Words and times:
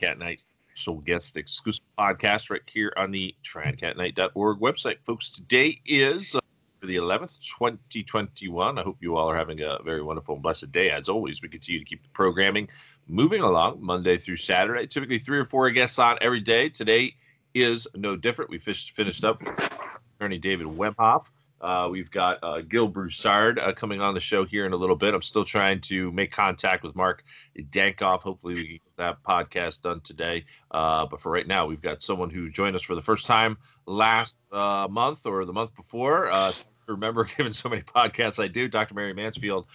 Cat 0.00 0.18
Knight 0.18 0.42
special 0.74 1.00
guest 1.02 1.36
exclusive 1.36 1.84
podcast 1.98 2.48
right 2.48 2.62
here 2.66 2.90
on 2.96 3.10
the 3.10 3.34
tradcatknight.org 3.44 4.58
website. 4.58 4.96
Folks, 5.04 5.28
today 5.28 5.78
is 5.84 6.34
uh, 6.34 6.40
the 6.80 6.96
11th, 6.96 7.38
2021. 7.58 8.78
I 8.78 8.82
hope 8.82 8.96
you 9.00 9.16
all 9.16 9.28
are 9.28 9.36
having 9.36 9.60
a 9.60 9.78
very 9.84 10.02
wonderful 10.02 10.36
and 10.36 10.42
blessed 10.42 10.72
day. 10.72 10.90
As 10.90 11.10
always, 11.10 11.42
we 11.42 11.48
continue 11.48 11.80
to 11.80 11.84
keep 11.84 12.02
the 12.02 12.08
programming 12.14 12.66
moving 13.08 13.42
along 13.42 13.78
Monday 13.82 14.16
through 14.16 14.36
Saturday. 14.36 14.86
Typically, 14.86 15.18
three 15.18 15.38
or 15.38 15.44
four 15.44 15.70
guests 15.70 15.98
on 15.98 16.16
every 16.22 16.40
day. 16.40 16.70
Today 16.70 17.14
is 17.52 17.86
no 17.94 18.16
different. 18.16 18.50
We 18.50 18.58
finished, 18.58 19.24
up 19.24 19.42
with 19.42 19.78
attorney 20.18 20.38
David 20.38 20.66
Wemhoff. 20.66 21.26
Uh, 21.60 21.88
we've 21.90 22.10
got 22.10 22.38
uh, 22.42 22.60
Gil 22.62 22.88
Broussard 22.88 23.58
uh, 23.58 23.72
coming 23.72 24.00
on 24.00 24.14
the 24.14 24.20
show 24.20 24.44
here 24.44 24.66
in 24.66 24.72
a 24.72 24.76
little 24.76 24.96
bit. 24.96 25.14
I'm 25.14 25.22
still 25.22 25.44
trying 25.44 25.80
to 25.82 26.10
make 26.12 26.32
contact 26.32 26.82
with 26.82 26.96
Mark 26.96 27.24
Dankof. 27.58 28.22
Hopefully, 28.22 28.54
we 28.54 28.68
get 28.68 28.80
that 28.96 29.22
podcast 29.22 29.82
done 29.82 30.00
today. 30.00 30.44
Uh, 30.70 31.06
but 31.06 31.20
for 31.20 31.30
right 31.30 31.46
now, 31.46 31.66
we've 31.66 31.82
got 31.82 32.02
someone 32.02 32.30
who 32.30 32.48
joined 32.48 32.76
us 32.76 32.82
for 32.82 32.94
the 32.94 33.02
first 33.02 33.26
time 33.26 33.58
last 33.86 34.38
uh, 34.52 34.88
month 34.90 35.26
or 35.26 35.44
the 35.44 35.52
month 35.52 35.74
before. 35.74 36.30
Uh, 36.30 36.50
remember, 36.88 37.24
given 37.24 37.52
so 37.52 37.68
many 37.68 37.82
podcasts 37.82 38.42
I 38.42 38.48
do, 38.48 38.66
Dr. 38.66 38.94
Mary 38.94 39.12
Mansfield 39.12 39.66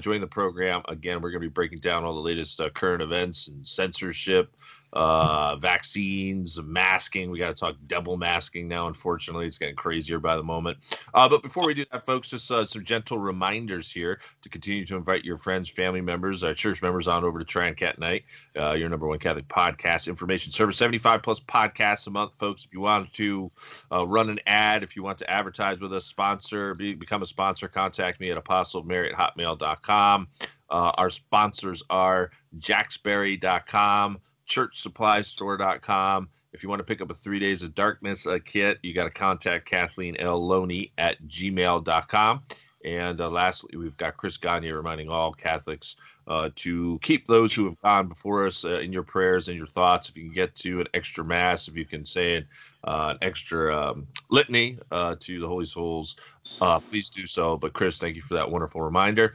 joined 0.00 0.22
the 0.22 0.26
program. 0.26 0.82
Again, 0.88 1.22
we're 1.22 1.30
going 1.30 1.40
to 1.40 1.48
be 1.48 1.52
breaking 1.52 1.78
down 1.78 2.04
all 2.04 2.14
the 2.14 2.20
latest 2.20 2.60
current 2.74 3.00
events 3.00 3.48
and 3.48 3.66
censorship, 3.66 4.54
uh, 4.92 5.56
vaccines, 5.56 6.60
masking. 6.62 7.30
We 7.30 7.38
got 7.38 7.48
to 7.48 7.54
talk 7.54 7.76
double 7.86 8.16
masking 8.16 8.68
now. 8.68 8.86
Unfortunately, 8.86 9.46
it's 9.46 9.58
getting 9.58 9.76
crazier 9.76 10.18
by 10.18 10.36
the 10.36 10.42
moment. 10.42 10.78
Uh, 11.14 11.28
but 11.28 11.42
before 11.42 11.66
we 11.66 11.74
do 11.74 11.84
that, 11.92 12.06
folks, 12.06 12.30
just 12.30 12.50
uh, 12.50 12.64
some 12.64 12.84
gentle 12.84 13.18
reminders 13.18 13.90
here 13.90 14.20
to 14.42 14.48
continue 14.48 14.84
to 14.86 14.96
invite 14.96 15.24
your 15.24 15.36
friends, 15.36 15.68
family 15.68 16.00
members, 16.00 16.42
uh, 16.42 16.54
church 16.54 16.82
members 16.82 17.06
on 17.08 17.24
over 17.24 17.38
to 17.38 17.44
TradCatKnight, 17.44 18.22
uh, 18.58 18.72
your 18.72 18.88
number 18.88 19.06
one 19.06 19.18
Catholic 19.18 19.48
podcast 19.48 20.08
information 20.08 20.52
service. 20.52 20.76
75 20.78 21.22
plus 21.22 21.40
podcasts 21.40 22.06
a 22.06 22.10
month, 22.10 22.34
folks. 22.38 22.64
If 22.64 22.72
you 22.72 22.80
want 22.80 23.12
to 23.14 23.50
uh, 23.92 24.06
run 24.06 24.30
an 24.30 24.40
ad, 24.46 24.82
if 24.82 24.96
you 24.96 25.02
want 25.02 25.18
to 25.18 25.30
advertise 25.30 25.80
with 25.80 25.92
us, 25.92 26.06
sponsor, 26.06 26.74
be, 26.74 26.94
become 26.94 27.22
a 27.22 27.26
sponsor, 27.26 27.68
contact 27.68 28.20
me 28.20 28.30
at 28.30 28.38
apostlemary 28.38 29.12
at 29.12 29.18
hotmail.com. 29.18 30.28
Uh, 30.70 30.92
our 30.96 31.08
sponsors 31.08 31.82
are 31.88 32.30
jacksberry.com 32.58 34.18
churchsupply.store.com. 34.48 36.28
If 36.52 36.62
you 36.62 36.68
want 36.68 36.80
to 36.80 36.84
pick 36.84 37.00
up 37.00 37.10
a 37.10 37.14
Three 37.14 37.38
Days 37.38 37.62
of 37.62 37.74
Darkness 37.74 38.26
uh, 38.26 38.38
kit, 38.44 38.78
you 38.82 38.94
got 38.94 39.04
to 39.04 39.10
contact 39.10 39.66
Kathleen 39.66 40.16
L. 40.18 40.44
Loney 40.44 40.92
at 40.98 41.22
gmail.com. 41.28 42.42
And 42.84 43.20
uh, 43.20 43.28
lastly, 43.28 43.76
we've 43.76 43.96
got 43.96 44.16
Chris 44.16 44.36
Gagne 44.36 44.70
reminding 44.70 45.08
all 45.08 45.32
Catholics 45.32 45.96
uh, 46.26 46.50
to 46.54 46.98
keep 47.02 47.26
those 47.26 47.52
who 47.52 47.64
have 47.66 47.80
gone 47.80 48.08
before 48.08 48.46
us 48.46 48.64
uh, 48.64 48.78
in 48.78 48.92
your 48.92 49.02
prayers 49.02 49.48
and 49.48 49.56
your 49.56 49.66
thoughts. 49.66 50.08
If 50.08 50.16
you 50.16 50.24
can 50.24 50.32
get 50.32 50.54
to 50.56 50.80
an 50.80 50.86
extra 50.94 51.24
Mass, 51.24 51.68
if 51.68 51.76
you 51.76 51.84
can 51.84 52.06
say 52.06 52.36
an, 52.36 52.46
uh, 52.84 53.14
an 53.14 53.18
extra 53.20 53.76
um, 53.76 54.06
litany 54.30 54.78
uh, 54.90 55.16
to 55.20 55.40
the 55.40 55.46
Holy 55.46 55.64
Souls, 55.64 56.16
please 56.88 57.10
do 57.10 57.26
so. 57.26 57.56
But 57.56 57.72
Chris, 57.72 57.98
thank 57.98 58.16
you 58.16 58.22
for 58.22 58.34
that 58.34 58.48
wonderful 58.48 58.80
reminder. 58.80 59.34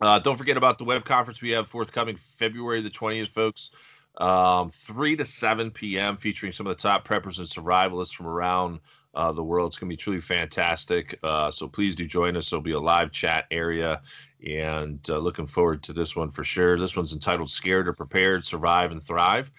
don't 0.00 0.36
forget 0.36 0.56
about 0.56 0.78
the 0.78 0.84
web 0.84 1.04
conference 1.04 1.40
we 1.40 1.50
have 1.50 1.68
forthcoming 1.68 2.16
February 2.16 2.82
the 2.82 2.90
20th, 2.90 3.28
folks 3.28 3.70
um, 4.18 4.68
3 4.68 5.16
to 5.16 5.24
7 5.24 5.70
p.m., 5.70 6.16
featuring 6.16 6.52
some 6.52 6.66
of 6.66 6.76
the 6.76 6.82
top 6.82 7.06
preppers 7.06 7.38
and 7.38 7.48
survivalists 7.48 8.14
from 8.14 8.26
around 8.26 8.80
uh, 9.14 9.32
the 9.32 9.42
world. 9.42 9.70
It's 9.70 9.78
going 9.78 9.88
to 9.88 9.92
be 9.92 9.96
truly 9.96 10.20
fantastic. 10.20 11.18
Uh, 11.22 11.50
so 11.50 11.68
please 11.68 11.94
do 11.94 12.06
join 12.06 12.36
us. 12.36 12.50
There'll 12.50 12.62
be 12.62 12.72
a 12.72 12.78
live 12.78 13.12
chat 13.12 13.46
area, 13.50 14.02
and 14.46 14.98
uh, 15.08 15.18
looking 15.18 15.46
forward 15.46 15.82
to 15.84 15.92
this 15.92 16.16
one 16.16 16.30
for 16.30 16.44
sure. 16.44 16.78
This 16.78 16.96
one's 16.96 17.12
entitled 17.12 17.50
Scared 17.50 17.88
or 17.88 17.92
Prepared, 17.92 18.44
Survive 18.44 18.92
and 18.92 19.02
Thrive. 19.02 19.50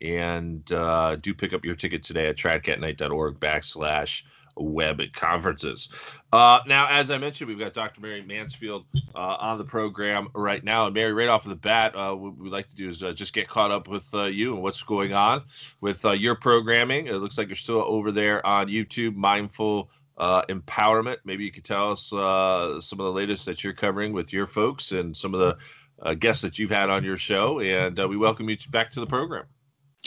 And 0.00 0.70
uh, 0.72 1.16
do 1.16 1.34
pick 1.34 1.52
up 1.52 1.64
your 1.64 1.74
ticket 1.74 2.02
today 2.02 2.28
at 2.28 2.36
tradcatknight.org 2.36 3.38
backslash 3.38 4.22
web 4.56 5.00
conferences. 5.12 6.16
Uh, 6.32 6.60
now, 6.66 6.86
as 6.88 7.10
I 7.10 7.18
mentioned, 7.18 7.48
we've 7.48 7.58
got 7.58 7.72
Dr. 7.72 8.00
Mary 8.00 8.22
Mansfield 8.22 8.84
uh, 9.14 9.36
on 9.40 9.58
the 9.58 9.64
program 9.64 10.28
right 10.34 10.62
now. 10.62 10.86
And 10.86 10.94
Mary, 10.94 11.12
right 11.12 11.28
off 11.28 11.44
of 11.44 11.50
the 11.50 11.56
bat, 11.56 11.94
uh, 11.94 12.14
what 12.14 12.36
we'd 12.36 12.52
like 12.52 12.68
to 12.70 12.76
do 12.76 12.88
is 12.88 13.02
uh, 13.02 13.12
just 13.12 13.32
get 13.32 13.48
caught 13.48 13.70
up 13.70 13.88
with 13.88 14.12
uh, 14.14 14.24
you 14.24 14.54
and 14.54 14.62
what's 14.62 14.82
going 14.82 15.12
on 15.12 15.42
with 15.80 16.04
uh, 16.04 16.12
your 16.12 16.34
programming. 16.34 17.06
It 17.06 17.14
looks 17.14 17.38
like 17.38 17.48
you're 17.48 17.56
still 17.56 17.82
over 17.82 18.12
there 18.12 18.44
on 18.46 18.68
YouTube, 18.68 19.14
Mindful 19.16 19.90
Empowerment. 20.18 21.16
Maybe 21.24 21.44
you 21.44 21.52
could 21.52 21.64
tell 21.64 21.92
us 21.92 22.08
some 22.08 23.00
of 23.00 23.06
the 23.06 23.12
latest 23.12 23.46
that 23.46 23.64
you're 23.64 23.72
covering 23.72 24.12
with 24.12 24.32
your 24.32 24.46
folks 24.46 24.92
and 24.92 25.16
some 25.16 25.34
of 25.34 25.40
the 25.40 26.14
guests 26.16 26.42
that 26.42 26.58
you've 26.58 26.70
had 26.70 26.90
on 26.90 27.04
your 27.04 27.16
show. 27.16 27.60
And 27.60 27.98
we 27.98 28.16
welcome 28.16 28.48
you 28.50 28.56
back 28.70 28.90
to 28.92 29.00
the 29.00 29.06
program. 29.06 29.44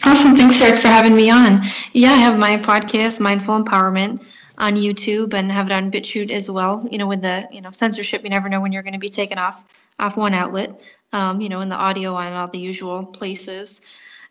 Awesome. 0.01 0.35
Thanks, 0.35 0.59
Eric, 0.61 0.79
for 0.79 0.87
having 0.87 1.15
me 1.15 1.29
on. 1.29 1.61
Yeah, 1.93 2.11
I 2.11 2.17
have 2.17 2.37
my 2.37 2.57
podcast, 2.57 3.19
Mindful 3.19 3.63
Empowerment 3.63 4.23
on 4.57 4.75
YouTube 4.75 5.33
and 5.33 5.51
have 5.51 5.67
it 5.67 5.71
on 5.71 5.91
BitChute 5.91 6.31
as 6.31 6.49
well. 6.49 6.85
You 6.91 6.97
know, 6.97 7.05
with 7.07 7.21
the 7.21 7.47
you 7.51 7.61
know 7.61 7.69
censorship, 7.71 8.23
you 8.23 8.29
never 8.29 8.49
know 8.49 8.59
when 8.59 8.71
you're 8.71 8.81
going 8.83 8.93
to 8.93 8.99
be 8.99 9.09
taken 9.09 9.37
off 9.37 9.63
off 9.99 10.17
one 10.17 10.33
outlet. 10.33 10.81
Um, 11.11 11.41
you 11.41 11.47
know, 11.47 11.61
in 11.61 11.69
the 11.69 11.75
audio 11.75 12.15
on 12.15 12.33
all 12.33 12.47
the 12.47 12.57
usual 12.57 13.05
places, 13.05 13.81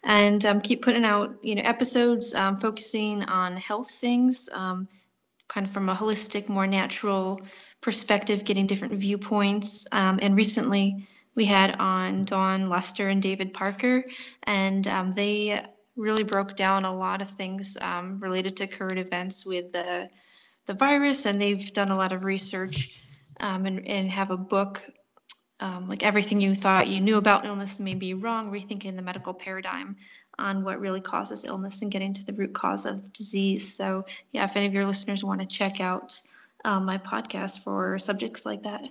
and 0.02 0.44
um, 0.44 0.60
keep 0.60 0.82
putting 0.82 1.04
out 1.04 1.36
you 1.42 1.54
know 1.54 1.62
episodes 1.62 2.34
um, 2.34 2.56
focusing 2.56 3.22
on 3.24 3.56
health 3.56 3.90
things, 3.90 4.48
um, 4.52 4.88
kind 5.48 5.66
of 5.66 5.72
from 5.72 5.88
a 5.88 5.94
holistic, 5.94 6.48
more 6.48 6.66
natural 6.66 7.40
perspective, 7.80 8.44
getting 8.44 8.66
different 8.66 8.94
viewpoints. 8.94 9.86
Um, 9.92 10.18
and 10.22 10.36
recently, 10.36 11.06
we 11.34 11.44
had 11.44 11.76
on 11.78 12.24
Dawn 12.24 12.68
Lester 12.68 13.08
and 13.08 13.22
David 13.22 13.52
Parker, 13.54 14.04
and 14.44 14.86
um, 14.88 15.14
they 15.14 15.64
really 15.96 16.22
broke 16.22 16.56
down 16.56 16.84
a 16.84 16.94
lot 16.94 17.20
of 17.22 17.28
things 17.28 17.76
um, 17.80 18.18
related 18.20 18.56
to 18.58 18.66
current 18.66 18.98
events 18.98 19.44
with 19.46 19.72
the 19.72 20.08
the 20.66 20.74
virus, 20.74 21.26
and 21.26 21.40
they've 21.40 21.72
done 21.72 21.90
a 21.90 21.96
lot 21.96 22.12
of 22.12 22.24
research 22.24 23.02
um, 23.40 23.66
and, 23.66 23.86
and 23.86 24.08
have 24.08 24.30
a 24.30 24.36
book 24.36 24.88
um, 25.62 25.88
like 25.88 26.02
everything 26.02 26.40
you 26.40 26.56
thought 26.56 26.88
you 26.88 27.00
knew 27.00 27.18
about 27.18 27.46
illness 27.46 27.78
may 27.78 27.94
be 27.94 28.14
wrong, 28.14 28.50
rethinking 28.50 28.96
the 28.96 29.02
medical 29.02 29.32
paradigm 29.32 29.94
on 30.40 30.64
what 30.64 30.80
really 30.80 31.00
causes 31.00 31.44
illness 31.44 31.82
and 31.82 31.92
getting 31.92 32.12
to 32.12 32.24
the 32.24 32.32
root 32.32 32.52
cause 32.52 32.84
of 32.84 33.12
disease. 33.12 33.72
So, 33.72 34.04
yeah, 34.32 34.44
if 34.44 34.56
any 34.56 34.66
of 34.66 34.74
your 34.74 34.84
listeners 34.84 35.22
want 35.22 35.40
to 35.40 35.46
check 35.46 35.80
out 35.80 36.20
um, 36.64 36.84
my 36.84 36.98
podcast 36.98 37.60
for 37.60 37.96
subjects 37.98 38.44
like 38.44 38.64
that. 38.64 38.82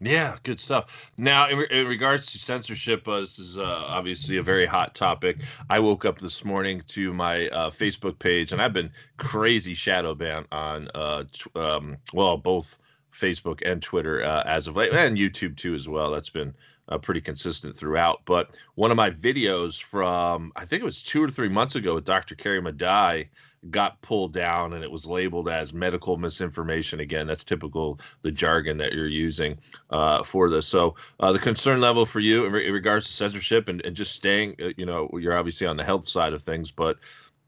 Yeah, 0.00 0.36
good 0.42 0.60
stuff. 0.60 1.12
Now, 1.16 1.48
in, 1.48 1.62
in 1.70 1.86
regards 1.86 2.26
to 2.32 2.38
censorship, 2.38 3.06
uh, 3.08 3.20
this 3.20 3.38
is 3.38 3.58
uh, 3.58 3.84
obviously 3.86 4.36
a 4.36 4.42
very 4.42 4.66
hot 4.66 4.94
topic. 4.94 5.38
I 5.70 5.78
woke 5.80 6.04
up 6.04 6.18
this 6.18 6.44
morning 6.44 6.82
to 6.88 7.12
my 7.14 7.48
uh, 7.48 7.70
Facebook 7.70 8.18
page, 8.18 8.52
and 8.52 8.60
I've 8.60 8.72
been 8.72 8.90
crazy 9.16 9.74
shadow 9.74 10.14
banned 10.14 10.46
on, 10.52 10.88
uh, 10.94 11.24
t- 11.32 11.50
um, 11.54 11.96
well, 12.12 12.36
both 12.36 12.76
Facebook 13.12 13.62
and 13.64 13.80
Twitter 13.80 14.22
uh, 14.24 14.42
as 14.44 14.66
of 14.66 14.76
late, 14.76 14.92
and 14.92 15.16
YouTube 15.16 15.56
too 15.56 15.74
as 15.74 15.88
well. 15.88 16.10
That's 16.10 16.30
been 16.30 16.54
uh, 16.88 16.98
pretty 16.98 17.20
consistent 17.20 17.76
throughout. 17.76 18.22
But 18.24 18.58
one 18.74 18.90
of 18.90 18.96
my 18.96 19.10
videos 19.10 19.80
from, 19.82 20.52
I 20.56 20.64
think 20.66 20.82
it 20.82 20.86
was 20.86 21.02
two 21.02 21.22
or 21.22 21.30
three 21.30 21.48
months 21.48 21.76
ago 21.76 21.94
with 21.94 22.04
Dr. 22.04 22.34
Carrie 22.34 22.60
Madej 22.60 23.28
got 23.70 24.00
pulled 24.02 24.32
down 24.32 24.72
and 24.72 24.84
it 24.84 24.90
was 24.90 25.06
labeled 25.06 25.48
as 25.48 25.72
medical 25.72 26.16
misinformation. 26.16 27.00
Again, 27.00 27.26
that's 27.26 27.44
typical 27.44 27.98
the 28.22 28.30
jargon 28.30 28.76
that 28.78 28.92
you're 28.92 29.06
using 29.06 29.58
uh, 29.90 30.22
for 30.22 30.50
this. 30.50 30.66
So 30.66 30.94
uh, 31.20 31.32
the 31.32 31.38
concern 31.38 31.80
level 31.80 32.06
for 32.06 32.20
you 32.20 32.44
in, 32.44 32.52
re- 32.52 32.66
in 32.66 32.72
regards 32.72 33.06
to 33.06 33.12
censorship 33.12 33.68
and, 33.68 33.84
and 33.84 33.96
just 33.96 34.14
staying, 34.14 34.56
uh, 34.62 34.70
you 34.76 34.86
know, 34.86 35.08
you're 35.14 35.36
obviously 35.36 35.66
on 35.66 35.76
the 35.76 35.84
health 35.84 36.08
side 36.08 36.32
of 36.32 36.42
things, 36.42 36.70
but 36.70 36.98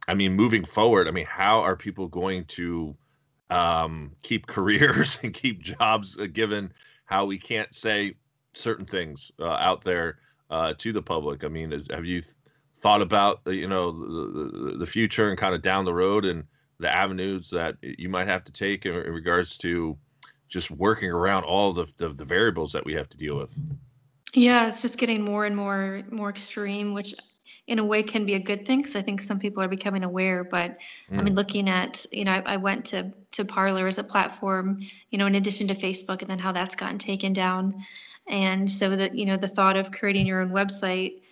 I 0.08 0.14
mean, 0.14 0.34
moving 0.34 0.64
forward, 0.64 1.08
I 1.08 1.10
mean, 1.10 1.26
how 1.26 1.60
are 1.60 1.76
people 1.76 2.06
going 2.06 2.44
to 2.44 2.96
um, 3.50 4.12
keep 4.22 4.46
careers 4.46 5.18
and 5.22 5.34
keep 5.34 5.60
jobs 5.60 6.18
uh, 6.18 6.26
given 6.32 6.72
how 7.04 7.24
we 7.26 7.38
can't 7.38 7.74
say 7.74 8.14
certain 8.54 8.86
things 8.86 9.32
uh, 9.40 9.50
out 9.50 9.84
there 9.84 10.18
uh, 10.50 10.74
to 10.78 10.92
the 10.92 11.02
public? 11.02 11.44
I 11.44 11.48
mean, 11.48 11.72
is, 11.72 11.88
have 11.90 12.04
you 12.04 12.22
thought 12.80 13.02
about 13.02 13.40
uh, 13.46 13.50
you 13.50 13.68
know 13.68 13.92
the, 13.92 14.76
the 14.78 14.86
future 14.86 15.28
and 15.28 15.38
kind 15.38 15.54
of 15.54 15.62
down 15.62 15.84
the 15.84 15.94
road 15.94 16.24
and 16.24 16.44
the 16.78 16.94
avenues 16.94 17.48
that 17.50 17.76
you 17.80 18.08
might 18.08 18.28
have 18.28 18.44
to 18.44 18.52
take 18.52 18.84
in, 18.86 18.94
in 18.94 19.12
regards 19.12 19.56
to 19.56 19.96
just 20.48 20.70
working 20.70 21.10
around 21.10 21.42
all 21.44 21.72
the, 21.72 21.86
the, 21.96 22.10
the 22.10 22.24
variables 22.24 22.72
that 22.72 22.84
we 22.84 22.94
have 22.94 23.08
to 23.08 23.16
deal 23.16 23.36
with 23.36 23.58
yeah 24.34 24.68
it's 24.68 24.82
just 24.82 24.98
getting 24.98 25.22
more 25.22 25.46
and 25.46 25.56
more 25.56 26.02
more 26.10 26.30
extreme 26.30 26.92
which 26.92 27.14
in 27.66 27.78
a 27.78 27.84
way 27.84 28.02
can 28.02 28.24
be 28.24 28.34
a 28.34 28.38
good 28.38 28.66
thing 28.66 28.80
because 28.80 28.96
I 28.96 29.02
think 29.02 29.20
some 29.20 29.38
people 29.38 29.62
are 29.62 29.68
becoming 29.68 30.04
aware. 30.04 30.44
But 30.44 30.78
mm. 31.10 31.18
I 31.18 31.22
mean, 31.22 31.34
mm. 31.34 31.36
looking 31.36 31.68
at 31.68 32.04
you 32.12 32.24
know, 32.24 32.32
I, 32.32 32.42
I, 32.46 32.56
went 32.56 32.84
to 32.86 33.12
to 33.32 33.44
Parler 33.44 33.86
as 33.86 33.98
a 33.98 34.04
platform, 34.04 34.80
you 35.10 35.18
know, 35.18 35.26
in 35.26 35.34
addition 35.34 35.68
to 35.68 35.74
Facebook, 35.74 36.22
and 36.22 36.30
then 36.30 36.38
how 36.38 36.52
that's 36.52 36.76
gotten 36.76 36.98
taken 36.98 37.32
down, 37.32 37.74
and 38.28 38.70
so 38.70 38.94
that 38.96 39.14
you 39.14 39.26
know, 39.26 39.36
the 39.36 39.48
thought 39.48 39.76
of 39.76 39.92
creating 39.92 40.26
your 40.26 40.40
own 40.40 40.50
website 40.50 41.22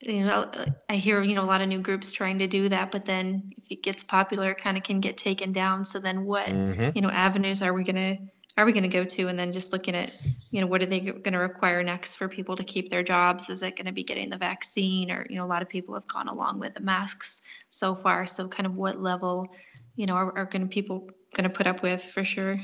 you 0.00 0.24
know 0.24 0.50
i 0.88 0.96
hear 0.96 1.22
you 1.22 1.34
know 1.34 1.42
a 1.42 1.46
lot 1.46 1.62
of 1.62 1.68
new 1.68 1.80
groups 1.80 2.12
trying 2.12 2.38
to 2.38 2.46
do 2.46 2.68
that 2.68 2.92
but 2.92 3.04
then 3.04 3.50
if 3.56 3.70
it 3.70 3.82
gets 3.82 4.04
popular 4.04 4.50
it 4.50 4.58
kind 4.58 4.76
of 4.76 4.82
can 4.82 5.00
get 5.00 5.16
taken 5.16 5.52
down 5.52 5.84
so 5.84 5.98
then 5.98 6.24
what 6.24 6.46
mm-hmm. 6.46 6.90
you 6.94 7.00
know 7.00 7.10
avenues 7.10 7.62
are 7.62 7.72
we 7.72 7.82
going 7.82 7.96
to 7.96 8.18
are 8.58 8.64
we 8.64 8.72
going 8.72 8.82
to 8.82 8.88
go 8.88 9.04
to? 9.04 9.28
And 9.28 9.38
then 9.38 9.52
just 9.52 9.72
looking 9.72 9.94
at, 9.94 10.16
you 10.50 10.60
know, 10.60 10.66
what 10.66 10.82
are 10.82 10.86
they 10.86 11.00
going 11.00 11.32
to 11.32 11.38
require 11.38 11.82
next 11.82 12.16
for 12.16 12.26
people 12.26 12.56
to 12.56 12.64
keep 12.64 12.88
their 12.88 13.02
jobs? 13.02 13.50
Is 13.50 13.62
it 13.62 13.76
going 13.76 13.86
to 13.86 13.92
be 13.92 14.02
getting 14.02 14.30
the 14.30 14.38
vaccine? 14.38 15.10
Or, 15.10 15.26
you 15.28 15.36
know, 15.36 15.44
a 15.44 15.46
lot 15.46 15.60
of 15.60 15.68
people 15.68 15.94
have 15.94 16.06
gone 16.06 16.28
along 16.28 16.58
with 16.58 16.74
the 16.74 16.80
masks 16.80 17.42
so 17.68 17.94
far. 17.94 18.26
So 18.26 18.48
kind 18.48 18.66
of 18.66 18.74
what 18.74 19.00
level, 19.00 19.48
you 19.96 20.06
know, 20.06 20.14
are, 20.14 20.36
are 20.38 20.46
going 20.46 20.62
to 20.62 20.68
people 20.68 21.10
going 21.34 21.44
to 21.44 21.50
put 21.50 21.66
up 21.66 21.82
with 21.82 22.02
for 22.02 22.24
sure? 22.24 22.58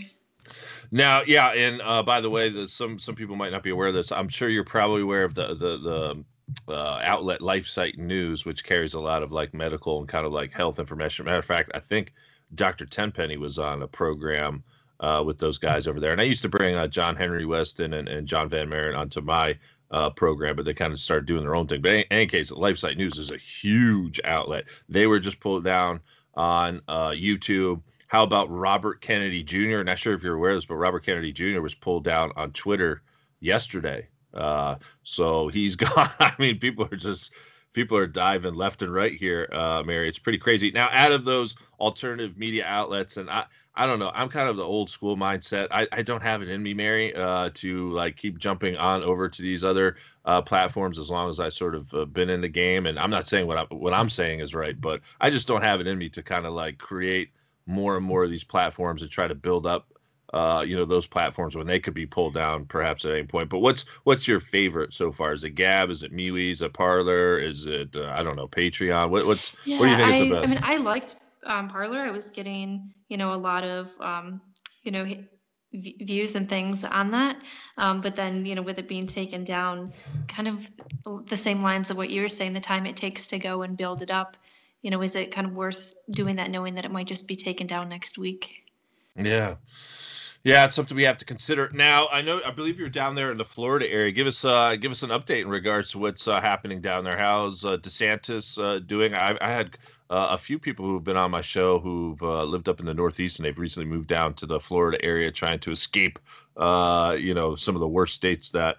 Now, 0.90 1.22
yeah, 1.26 1.48
and 1.48 1.80
uh, 1.82 2.02
by 2.02 2.20
the 2.20 2.30
way, 2.30 2.48
the, 2.48 2.68
some 2.68 2.98
some 2.98 3.14
people 3.14 3.36
might 3.36 3.52
not 3.52 3.62
be 3.62 3.70
aware 3.70 3.88
of 3.88 3.94
this. 3.94 4.12
I'm 4.12 4.28
sure 4.28 4.48
you're 4.48 4.64
probably 4.64 5.02
aware 5.02 5.24
of 5.24 5.34
the 5.34 5.48
the 5.48 5.78
the 5.78 6.24
uh, 6.68 7.00
outlet 7.02 7.40
LifeSite 7.40 7.98
News, 7.98 8.44
which 8.44 8.64
carries 8.64 8.94
a 8.94 9.00
lot 9.00 9.22
of 9.22 9.32
like 9.32 9.54
medical 9.54 9.98
and 9.98 10.08
kind 10.08 10.26
of 10.26 10.32
like 10.32 10.52
health 10.52 10.78
information. 10.78 11.24
Matter 11.24 11.38
of 11.38 11.44
fact, 11.44 11.70
I 11.74 11.80
think 11.80 12.12
Dr. 12.54 12.86
Tenpenny 12.86 13.36
was 13.36 13.58
on 13.58 13.82
a 13.82 13.88
program 13.88 14.62
uh, 15.00 15.22
with 15.24 15.38
those 15.38 15.58
guys 15.58 15.88
over 15.88 16.00
there, 16.00 16.12
and 16.12 16.20
I 16.20 16.24
used 16.24 16.42
to 16.42 16.48
bring 16.48 16.76
uh, 16.76 16.86
John 16.86 17.16
Henry 17.16 17.44
Westen 17.44 17.98
and, 17.98 18.08
and 18.08 18.26
John 18.26 18.48
Van 18.48 18.68
Maren 18.68 18.94
onto 18.94 19.20
my 19.20 19.58
uh, 19.90 20.10
program, 20.10 20.56
but 20.56 20.64
they 20.64 20.74
kind 20.74 20.92
of 20.92 21.00
started 21.00 21.26
doing 21.26 21.42
their 21.42 21.56
own 21.56 21.66
thing. 21.66 21.82
But 21.82 21.92
in 21.92 22.04
any 22.10 22.26
case, 22.26 22.50
LifeSite 22.50 22.96
News 22.96 23.18
is 23.18 23.30
a 23.30 23.36
huge 23.36 24.20
outlet. 24.24 24.64
They 24.88 25.06
were 25.06 25.20
just 25.20 25.40
pulled 25.40 25.64
down 25.64 26.00
on 26.34 26.80
uh, 26.88 27.10
YouTube 27.10 27.82
how 28.12 28.24
about 28.24 28.50
Robert 28.50 29.00
Kennedy 29.00 29.42
Jr.? 29.42 29.82
Not 29.82 29.98
sure 29.98 30.12
if 30.12 30.22
you're 30.22 30.34
aware 30.34 30.50
of 30.50 30.58
this, 30.58 30.66
but 30.66 30.74
Robert 30.74 31.02
Kennedy 31.02 31.32
Jr. 31.32 31.62
was 31.62 31.74
pulled 31.74 32.04
down 32.04 32.30
on 32.36 32.52
Twitter 32.52 33.00
yesterday. 33.40 34.06
Uh, 34.34 34.76
so 35.02 35.48
he's 35.48 35.76
gone. 35.76 36.10
I 36.18 36.32
mean, 36.38 36.58
people 36.58 36.88
are 36.90 36.96
just 36.96 37.32
people 37.72 37.96
are 37.96 38.06
diving 38.06 38.54
left 38.54 38.82
and 38.82 38.92
right 38.92 39.14
here, 39.14 39.48
uh, 39.52 39.82
Mary. 39.84 40.08
It's 40.08 40.18
pretty 40.18 40.38
crazy. 40.38 40.70
Now, 40.70 40.88
out 40.92 41.12
of 41.12 41.24
those 41.24 41.56
alternative 41.80 42.36
media 42.36 42.64
outlets, 42.66 43.16
and 43.16 43.30
I, 43.30 43.44
I 43.74 43.86
don't 43.86 43.98
know, 43.98 44.10
I'm 44.14 44.28
kind 44.28 44.48
of 44.48 44.56
the 44.56 44.64
old 44.64 44.90
school 44.90 45.16
mindset. 45.16 45.68
I, 45.70 45.88
I 45.92 46.02
don't 46.02 46.22
have 46.22 46.42
it 46.42 46.50
in 46.50 46.62
me, 46.62 46.74
Mary, 46.74 47.14
uh, 47.14 47.50
to 47.54 47.90
like 47.92 48.16
keep 48.16 48.38
jumping 48.38 48.76
on 48.76 49.02
over 49.02 49.28
to 49.28 49.42
these 49.42 49.64
other 49.64 49.96
uh, 50.24 50.42
platforms 50.42 50.98
as 50.98 51.10
long 51.10 51.30
as 51.30 51.40
I 51.40 51.48
sort 51.48 51.74
of 51.74 51.92
uh, 51.94 52.04
been 52.04 52.28
in 52.28 52.42
the 52.42 52.48
game. 52.48 52.86
And 52.86 52.98
I'm 52.98 53.10
not 53.10 53.28
saying 53.28 53.46
what 53.46 53.56
I 53.56 53.62
what 53.74 53.94
I'm 53.94 54.10
saying 54.10 54.40
is 54.40 54.54
right, 54.54 54.78
but 54.78 55.00
I 55.20 55.30
just 55.30 55.48
don't 55.48 55.62
have 55.62 55.80
it 55.80 55.86
in 55.86 55.96
me 55.98 56.08
to 56.10 56.22
kind 56.22 56.44
of 56.44 56.52
like 56.52 56.78
create 56.78 57.30
more 57.66 57.96
and 57.96 58.04
more 58.04 58.24
of 58.24 58.30
these 58.30 58.44
platforms 58.44 59.02
and 59.02 59.10
try 59.10 59.26
to 59.26 59.34
build 59.34 59.66
up 59.66 59.91
uh, 60.32 60.64
you 60.66 60.76
know 60.76 60.84
those 60.84 61.06
platforms 61.06 61.56
when 61.56 61.66
they 61.66 61.78
could 61.78 61.94
be 61.94 62.06
pulled 62.06 62.34
down 62.34 62.64
perhaps 62.64 63.04
at 63.04 63.12
any 63.12 63.24
point. 63.24 63.48
But 63.48 63.58
what's 63.58 63.84
what's 64.04 64.26
your 64.26 64.40
favorite 64.40 64.92
so 64.94 65.12
far? 65.12 65.32
Is 65.32 65.44
it 65.44 65.50
Gab? 65.50 65.90
Is 65.90 66.02
it 66.02 66.12
MeWe? 66.12 66.52
Is 66.52 66.62
it 66.62 66.72
Parler? 66.72 67.38
Is 67.38 67.66
it 67.66 67.94
uh, 67.94 68.12
I 68.16 68.22
don't 68.22 68.36
know 68.36 68.48
Patreon? 68.48 69.10
What, 69.10 69.26
what's 69.26 69.52
yeah, 69.64 69.78
what 69.78 69.86
do 69.86 69.90
you 69.90 69.96
think 69.96 70.08
I, 70.08 70.14
is 70.14 70.28
the 70.28 70.34
best? 70.34 70.44
I 70.44 70.46
mean, 70.48 70.60
I 70.62 70.76
liked 70.76 71.16
um, 71.44 71.68
Parler. 71.68 72.00
I 72.00 72.10
was 72.10 72.30
getting 72.30 72.92
you 73.08 73.16
know 73.16 73.34
a 73.34 73.36
lot 73.36 73.64
of 73.64 73.92
um, 74.00 74.40
you 74.82 74.90
know 74.90 75.04
v- 75.04 75.96
views 76.00 76.34
and 76.34 76.48
things 76.48 76.84
on 76.84 77.10
that. 77.10 77.36
Um, 77.76 78.00
but 78.00 78.16
then 78.16 78.46
you 78.46 78.54
know 78.54 78.62
with 78.62 78.78
it 78.78 78.88
being 78.88 79.06
taken 79.06 79.44
down, 79.44 79.92
kind 80.28 80.48
of 80.48 80.70
the 81.28 81.36
same 81.36 81.62
lines 81.62 81.90
of 81.90 81.96
what 81.96 82.10
you 82.10 82.22
were 82.22 82.28
saying, 82.28 82.52
the 82.52 82.60
time 82.60 82.86
it 82.86 82.96
takes 82.96 83.26
to 83.28 83.38
go 83.38 83.62
and 83.62 83.76
build 83.76 84.02
it 84.02 84.10
up 84.10 84.36
you 84.82 84.90
know, 84.90 85.00
is 85.00 85.14
it 85.14 85.30
kind 85.30 85.46
of 85.46 85.54
worth 85.54 85.94
doing 86.10 86.36
that 86.36 86.50
knowing 86.50 86.74
that 86.74 86.84
it 86.84 86.90
might 86.90 87.06
just 87.06 87.28
be 87.28 87.36
taken 87.36 87.66
down 87.66 87.88
next 87.88 88.18
week? 88.18 88.64
Yeah. 89.16 89.54
Yeah, 90.44 90.64
it's 90.64 90.74
something 90.74 90.96
we 90.96 91.04
have 91.04 91.18
to 91.18 91.24
consider. 91.24 91.70
Now, 91.72 92.08
I 92.10 92.20
know, 92.20 92.40
I 92.44 92.50
believe 92.50 92.76
you're 92.76 92.88
down 92.88 93.14
there 93.14 93.30
in 93.30 93.38
the 93.38 93.44
Florida 93.44 93.88
area. 93.88 94.10
Give 94.10 94.26
us, 94.26 94.44
uh, 94.44 94.74
give 94.74 94.90
us 94.90 95.04
an 95.04 95.10
update 95.10 95.42
in 95.42 95.48
regards 95.48 95.92
to 95.92 95.98
what's 95.98 96.26
uh, 96.26 96.40
happening 96.40 96.80
down 96.80 97.04
there. 97.04 97.16
How's 97.16 97.64
uh, 97.64 97.76
DeSantis 97.76 98.60
uh, 98.60 98.80
doing? 98.80 99.14
I, 99.14 99.38
I 99.40 99.48
had 99.48 99.78
uh, 100.10 100.28
a 100.30 100.38
few 100.38 100.58
people 100.58 100.84
who've 100.84 101.04
been 101.04 101.16
on 101.16 101.30
my 101.30 101.42
show 101.42 101.78
who've 101.78 102.20
uh, 102.24 102.42
lived 102.42 102.68
up 102.68 102.80
in 102.80 102.86
the 102.86 102.94
Northeast 102.94 103.38
and 103.38 103.46
they've 103.46 103.58
recently 103.58 103.88
moved 103.88 104.08
down 104.08 104.34
to 104.34 104.46
the 104.46 104.58
Florida 104.58 105.02
area, 105.04 105.30
trying 105.30 105.60
to 105.60 105.70
escape, 105.70 106.18
uh, 106.56 107.16
you 107.16 107.34
know, 107.34 107.54
some 107.54 107.76
of 107.76 107.80
the 107.80 107.86
worst 107.86 108.14
states 108.14 108.50
that 108.50 108.78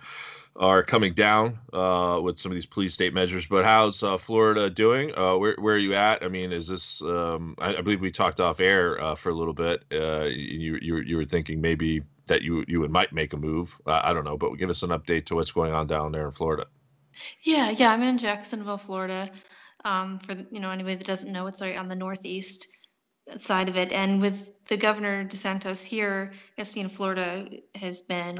are 0.55 0.83
coming 0.83 1.13
down 1.13 1.59
uh, 1.73 2.19
with 2.21 2.38
some 2.38 2.51
of 2.51 2.55
these 2.55 2.65
police 2.65 2.94
state 2.94 3.13
measures. 3.13 3.45
But 3.45 3.65
how's 3.65 4.03
uh, 4.03 4.17
Florida 4.17 4.69
doing? 4.69 5.11
Uh, 5.17 5.35
where 5.38 5.55
where 5.59 5.75
are 5.75 5.79
you 5.79 5.94
at? 5.94 6.23
I 6.23 6.27
mean, 6.27 6.51
is 6.51 6.67
this? 6.67 7.01
Um, 7.01 7.55
I, 7.59 7.75
I, 7.75 7.81
believe 7.81 8.01
we 8.01 8.11
talked 8.11 8.39
off 8.39 8.59
air 8.59 9.01
uh, 9.01 9.15
for 9.15 9.29
a 9.29 9.33
little 9.33 9.53
bit. 9.53 9.83
Uh, 9.91 10.25
you 10.25 10.77
you 10.81 10.97
you 10.97 11.17
were 11.17 11.25
thinking 11.25 11.59
maybe 11.59 12.03
that 12.27 12.41
you 12.44 12.63
you 12.67 12.79
would 12.79 12.91
might 12.91 13.13
make 13.13 13.33
a 13.33 13.38
move. 13.38 13.75
I 13.88 14.13
don't 14.13 14.25
know, 14.25 14.38
but 14.38 14.53
give 14.55 14.69
us 14.69 14.83
an 14.83 14.91
update 14.91 15.25
to 15.27 15.35
what's 15.35 15.51
going 15.51 15.73
on 15.73 15.88
down 15.88 16.11
there 16.11 16.27
in 16.27 16.33
Florida. 16.33 16.67
Yeah, 17.41 17.69
yeah, 17.71 17.91
I'm 17.91 18.03
in 18.03 18.17
Jacksonville, 18.17 18.77
Florida. 18.77 19.31
Um, 19.85 20.19
for 20.19 20.35
you 20.51 20.59
know 20.59 20.71
anybody 20.71 20.95
that 20.95 21.07
doesn't 21.07 21.31
know, 21.31 21.47
it's 21.47 21.61
right 21.61 21.75
on 21.75 21.88
the 21.88 21.95
northeast 21.95 22.67
side 23.38 23.69
of 23.69 23.77
it. 23.77 23.91
And 23.91 24.21
with 24.21 24.51
the 24.67 24.77
governor 24.77 25.25
DeSantis 25.25 25.83
here, 25.83 26.31
I 26.33 26.38
guess 26.57 26.75
know 26.75 26.89
Florida 26.89 27.47
has 27.75 28.01
been 28.01 28.39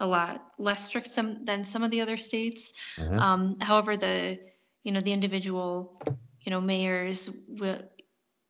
a 0.00 0.06
lot 0.06 0.52
less 0.58 0.84
strict 0.84 1.06
some, 1.06 1.44
than 1.44 1.62
some 1.62 1.82
of 1.82 1.90
the 1.90 2.00
other 2.00 2.16
states. 2.16 2.72
Mm-hmm. 2.96 3.18
Um, 3.18 3.60
however, 3.60 3.96
the 3.96 4.38
you 4.82 4.92
know 4.92 5.00
the 5.00 5.12
individual 5.12 6.00
you 6.40 6.50
know 6.50 6.60
mayors 6.60 7.30
will 7.48 7.78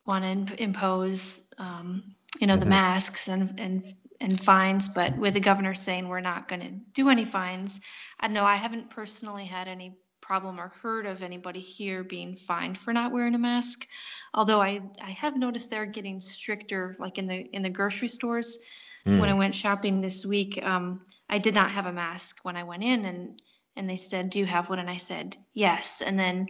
want 0.06 0.48
to 0.48 0.62
impose 0.62 1.44
um, 1.58 2.14
you 2.40 2.46
know 2.46 2.56
the 2.56 2.66
masks 2.66 3.28
and 3.28 3.58
and 3.58 3.94
and 4.20 4.40
fines, 4.40 4.88
but 4.88 5.16
with 5.16 5.34
the 5.34 5.40
governor 5.40 5.74
saying 5.74 6.06
we're 6.06 6.20
not 6.20 6.46
going 6.46 6.60
to 6.60 6.70
do 6.92 7.08
any 7.08 7.24
fines, 7.24 7.80
I 8.20 8.28
know 8.28 8.44
I 8.44 8.56
haven't 8.56 8.90
personally 8.90 9.46
had 9.46 9.66
any 9.66 9.96
problem 10.20 10.60
or 10.60 10.68
heard 10.68 11.06
of 11.06 11.22
anybody 11.22 11.60
here 11.60 12.04
being 12.04 12.36
fined 12.36 12.78
for 12.78 12.92
not 12.92 13.12
wearing 13.12 13.34
a 13.34 13.38
mask. 13.38 13.86
Although 14.34 14.60
I 14.60 14.80
I 15.02 15.10
have 15.10 15.36
noticed 15.36 15.70
they're 15.70 15.86
getting 15.86 16.20
stricter, 16.20 16.96
like 16.98 17.18
in 17.18 17.26
the 17.26 17.46
in 17.52 17.62
the 17.62 17.70
grocery 17.70 18.08
stores. 18.08 18.58
Mm. 19.06 19.18
When 19.18 19.28
I 19.28 19.34
went 19.34 19.54
shopping 19.54 20.00
this 20.00 20.26
week, 20.26 20.64
um, 20.64 21.06
I 21.28 21.38
did 21.38 21.54
not 21.54 21.70
have 21.70 21.86
a 21.86 21.92
mask 21.92 22.40
when 22.42 22.56
I 22.56 22.64
went 22.64 22.82
in, 22.82 23.04
and 23.04 23.40
and 23.76 23.88
they 23.88 23.96
said, 23.96 24.30
"Do 24.30 24.38
you 24.38 24.46
have 24.46 24.68
one?" 24.68 24.78
And 24.78 24.90
I 24.90 24.96
said, 24.96 25.36
"Yes." 25.54 26.02
And 26.02 26.18
then 26.18 26.48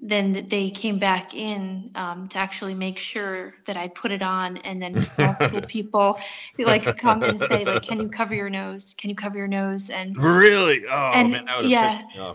then 0.00 0.32
they 0.48 0.70
came 0.70 0.98
back 0.98 1.34
in 1.34 1.90
um, 1.94 2.28
to 2.28 2.38
actually 2.38 2.74
make 2.74 2.98
sure 2.98 3.54
that 3.66 3.76
I 3.76 3.88
put 3.88 4.10
it 4.10 4.22
on, 4.22 4.56
and 4.58 4.82
then 4.82 5.06
multiple 5.18 5.60
people 5.68 6.18
like 6.58 6.96
come 6.98 7.22
and 7.22 7.38
say, 7.38 7.64
like, 7.64 7.82
"Can 7.82 8.00
you 8.00 8.08
cover 8.08 8.34
your 8.34 8.50
nose? 8.50 8.94
Can 8.94 9.10
you 9.10 9.16
cover 9.16 9.38
your 9.38 9.48
nose?" 9.48 9.90
And 9.90 10.16
really, 10.16 10.86
oh 10.88 11.12
and, 11.14 11.32
man, 11.32 11.44
that 11.44 11.62
would 11.62 11.70
yeah. 11.70 12.02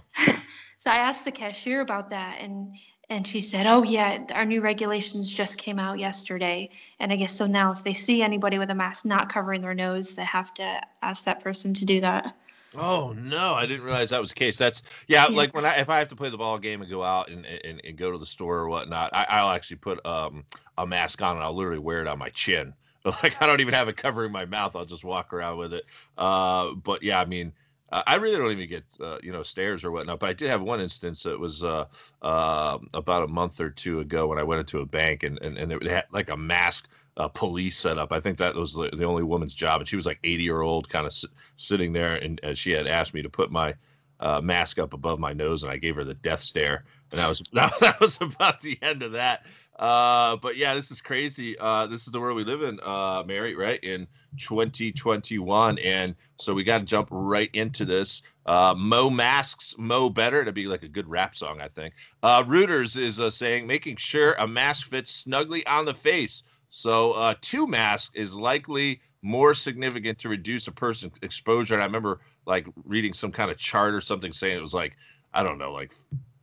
so 0.80 0.92
I 0.92 0.98
asked 0.98 1.26
the 1.26 1.32
cashier 1.32 1.82
about 1.82 2.10
that, 2.12 2.38
and 2.40 2.74
and 3.10 3.26
she 3.26 3.42
said, 3.42 3.66
"Oh 3.66 3.84
yeah, 3.84 4.24
our 4.34 4.46
new 4.46 4.62
regulations 4.62 5.34
just 5.34 5.58
came 5.58 5.80
out 5.80 6.00
yesterday, 6.00 6.70
and 7.00 7.12
I 7.12 7.16
guess 7.16 7.34
so 7.34 7.48
now 7.48 7.72
if 7.72 7.84
they 7.84 7.94
see 7.94 8.22
anybody 8.22 8.58
with 8.58 8.70
a 8.70 8.76
mask 8.76 9.06
not 9.06 9.32
covering 9.32 9.62
their 9.62 9.74
nose, 9.74 10.16
they 10.16 10.26
have 10.26 10.54
to 10.56 10.82
ask 11.02 11.24
that 11.26 11.42
person 11.42 11.74
to 11.76 11.86
do 11.86 12.02
that." 12.02 12.36
Oh 12.76 13.14
no, 13.14 13.54
I 13.54 13.66
didn't 13.66 13.86
realize 13.86 14.10
that 14.10 14.20
was 14.20 14.30
the 14.30 14.36
case. 14.36 14.58
That's 14.58 14.82
yeah, 15.08 15.28
yeah. 15.30 15.36
like 15.36 15.54
when 15.54 15.66
I 15.66 15.78
if 15.78 15.90
I 15.90 16.00
have 16.00 16.10
to 16.10 16.16
play 16.16 16.30
the 16.30 16.38
ball 16.38 16.58
game 16.58 16.82
and 16.82 16.90
go 16.90 17.04
out 17.04 17.30
and 17.30 17.46
and, 17.46 17.82
and 17.84 17.98
go 17.98 18.12
to 18.12 18.18
the 18.18 18.26
store 18.26 18.58
or 18.58 18.70
whatnot, 18.70 19.12
I, 19.14 19.42
will 19.42 19.52
actually 19.52 19.78
put 19.78 20.06
um 20.06 20.44
a 20.78 20.86
mask 20.86 21.22
on 21.22 21.38
and 21.38 21.44
I'll 21.44 21.56
literally 21.56 21.80
wear 21.80 22.02
it 22.02 22.08
on 22.08 22.20
my 22.20 22.30
chin. 22.30 22.74
Like 23.24 23.42
I 23.42 23.46
don't 23.46 23.62
even 23.62 23.74
have 23.74 23.88
it 23.88 23.96
covering 23.96 24.34
my 24.34 24.44
mouth. 24.44 24.76
I'll 24.76 24.84
just 24.84 25.06
walk 25.06 25.32
around 25.32 25.60
with 25.60 25.72
it. 25.72 25.86
Uh, 26.18 26.74
but 26.74 27.02
yeah, 27.02 27.22
I 27.22 27.24
mean 27.24 27.54
uh, 27.92 28.04
I 28.06 28.16
really 28.16 28.38
don't 28.38 28.52
even 28.52 28.70
get 28.70 28.84
uh, 29.02 29.18
you 29.24 29.32
know 29.32 29.44
stares 29.44 29.84
or 29.84 29.92
whatnot, 29.92 30.20
but 30.20 30.30
I 30.30 30.34
did 30.34 30.50
have 30.50 30.62
one 30.62 30.82
instance. 30.82 31.26
It 31.26 31.40
was 31.40 31.64
uh, 31.64 31.86
uh, 32.22 32.78
about 32.94 33.24
a 33.24 33.28
month 33.28 33.62
or 33.62 33.70
two 33.70 34.00
ago 34.00 34.28
when 34.28 34.40
I 34.40 34.44
went 34.44 34.60
into 34.60 34.80
a 34.80 34.86
bank 34.86 35.24
and 35.24 35.40
and, 35.42 35.58
and 35.58 35.72
they 35.72 35.90
had 35.90 36.06
like 36.12 36.30
a 36.30 36.38
mask 36.38 36.88
uh, 37.18 37.28
police 37.28 37.78
set 37.78 37.98
up. 37.98 38.12
I 38.12 38.20
think 38.20 38.38
that 38.38 38.56
was 38.56 38.74
the, 38.74 38.90
the, 38.94 39.04
only 39.04 39.24
woman's 39.24 39.56
job, 39.56 39.82
and 39.82 39.90
she 39.90 39.96
was 39.96 40.06
like 40.06 40.20
80 40.24 40.44
year 40.44 40.62
old, 40.62 40.88
kind 40.88 41.06
of 41.06 41.12
s- 41.12 41.26
sitting 41.56 41.92
there, 41.92 42.16
and, 42.16 42.40
and, 42.44 42.58
she 42.58 42.72
had 42.72 42.88
asked 42.88 43.14
me 43.14 43.24
to 43.24 43.30
put 43.30 43.52
my 43.52 43.74
uh, 44.20 44.40
mask 44.40 44.78
up 44.78 44.94
above 44.94 45.20
my 45.20 45.34
nose, 45.34 45.64
and 45.64 45.72
I 45.72 45.78
gave 45.78 45.96
her 45.96 46.04
the 46.04 46.14
death 46.14 46.42
stare, 46.42 46.86
and 47.12 47.20
that 47.20 47.28
was 47.28 47.42
that, 47.54 47.74
that 47.80 48.00
was 48.00 48.20
about 48.22 48.62
the 48.62 48.78
end 48.82 49.02
of 49.04 49.14
that. 49.14 49.46
Uh, 49.80 50.36
but 50.38 50.58
yeah, 50.58 50.74
this 50.74 50.92
is 50.92 51.02
crazy. 51.02 51.58
Uh, 51.60 51.86
this 51.86 52.08
is 52.08 52.12
the 52.12 52.20
world 52.20 52.36
we 52.36 52.44
live 52.44 52.64
in, 52.64 52.80
uh, 52.82 53.24
Mary, 53.26 53.56
right? 53.56 53.80
In 53.84 54.08
2021. 54.38 55.78
And 55.80 56.16
so 56.40 56.54
we 56.54 56.64
got 56.64 56.80
to 56.80 56.86
jump 56.86 57.10
right 57.12 57.50
into 57.54 57.86
this. 57.86 58.24
Uh, 58.46 58.74
Mo 58.76 59.10
masks, 59.10 59.76
Mo 59.78 60.10
better. 60.10 60.42
It'd 60.42 60.54
be 60.54 60.66
like 60.66 60.84
a 60.84 60.88
good 60.88 61.08
rap 61.08 61.36
song, 61.36 61.62
I 61.62 61.68
think. 61.68 61.94
Uh, 62.24 62.44
Reuters 62.44 62.98
is 62.98 63.20
uh, 63.20 63.30
saying 63.30 63.68
making 63.68 63.98
sure 63.98 64.34
a 64.34 64.48
mask 64.48 64.90
fits 64.90 65.12
snugly 65.12 65.66
on 65.68 65.86
the 65.86 65.94
face. 65.94 66.44
So 66.70 67.14
uh, 67.14 67.36
two 67.42 67.68
masks 67.68 68.12
is 68.16 68.36
likely 68.36 69.02
more 69.22 69.54
significant 69.54 70.18
to 70.20 70.30
reduce 70.30 70.68
a 70.68 70.72
person's 70.72 71.14
exposure. 71.22 71.74
And 71.74 71.84
I 71.84 71.86
remember 71.86 72.20
like 72.46 72.68
reading 72.86 73.14
some 73.14 73.32
kind 73.32 73.52
of 73.52 73.58
chart 73.58 73.94
or 73.94 74.02
something 74.02 74.34
saying 74.34 74.58
it 74.58 74.62
was 74.62 74.74
like, 74.74 74.96
I 75.34 75.44
don't 75.44 75.58
know, 75.58 75.72
like 75.72 75.92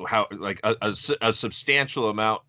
how 0.06 0.26
like 0.30 0.60
a, 0.64 0.76
a, 0.82 0.94
a 1.22 1.32
substantial 1.32 2.10
amount 2.10 2.42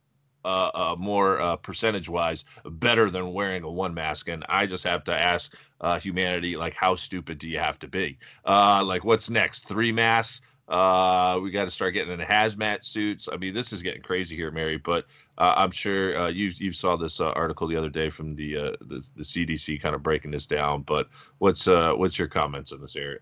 uh, 0.45 0.71
uh, 0.73 0.95
more 0.97 1.41
uh, 1.41 1.55
percentage 1.57 2.07
wise 2.07 2.45
better 2.65 3.09
than 3.09 3.33
wearing 3.33 3.63
a 3.63 3.71
one 3.71 3.93
mask. 3.93 4.29
And 4.29 4.45
I 4.47 4.65
just 4.65 4.83
have 4.83 5.03
to 5.05 5.13
ask 5.13 5.53
uh, 5.81 5.99
humanity, 5.99 6.55
like, 6.55 6.75
how 6.75 6.95
stupid 6.95 7.39
do 7.39 7.49
you 7.49 7.59
have 7.59 7.79
to 7.79 7.87
be? 7.87 8.17
Uh, 8.45 8.83
like, 8.85 9.03
what's 9.03 9.29
next? 9.29 9.67
Three 9.67 9.91
masks? 9.91 10.41
Uh, 10.67 11.39
we 11.43 11.51
got 11.51 11.65
to 11.65 11.71
start 11.71 11.93
getting 11.93 12.13
in 12.13 12.19
hazmat 12.19 12.85
suits. 12.85 13.29
I 13.31 13.37
mean, 13.37 13.53
this 13.53 13.71
is 13.71 13.83
getting 13.83 14.01
crazy 14.01 14.35
here, 14.35 14.49
Mary. 14.49 14.77
But 14.77 15.05
uh, 15.37 15.53
I'm 15.57 15.71
sure 15.71 16.17
uh, 16.17 16.27
you 16.27 16.51
you 16.55 16.71
saw 16.71 16.95
this 16.95 17.21
uh, 17.21 17.29
article 17.31 17.67
the 17.67 17.75
other 17.75 17.89
day 17.89 18.09
from 18.09 18.35
the, 18.35 18.57
uh, 18.57 18.71
the, 18.81 19.07
the 19.15 19.23
CDC 19.23 19.79
kind 19.81 19.93
of 19.93 20.01
breaking 20.01 20.31
this 20.31 20.47
down. 20.47 20.81
But 20.81 21.09
what's 21.37 21.67
uh, 21.67 21.93
what's 21.93 22.17
your 22.17 22.27
comments 22.27 22.71
on 22.71 22.81
this 22.81 22.95
area? 22.95 23.19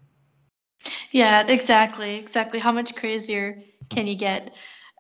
Yeah, 1.12 1.46
exactly, 1.48 2.15
exactly. 2.15 2.60
How 2.60 2.72
much 2.72 2.96
crazier 2.96 3.62
can 3.89 4.08
you 4.08 4.15
get? 4.15 4.56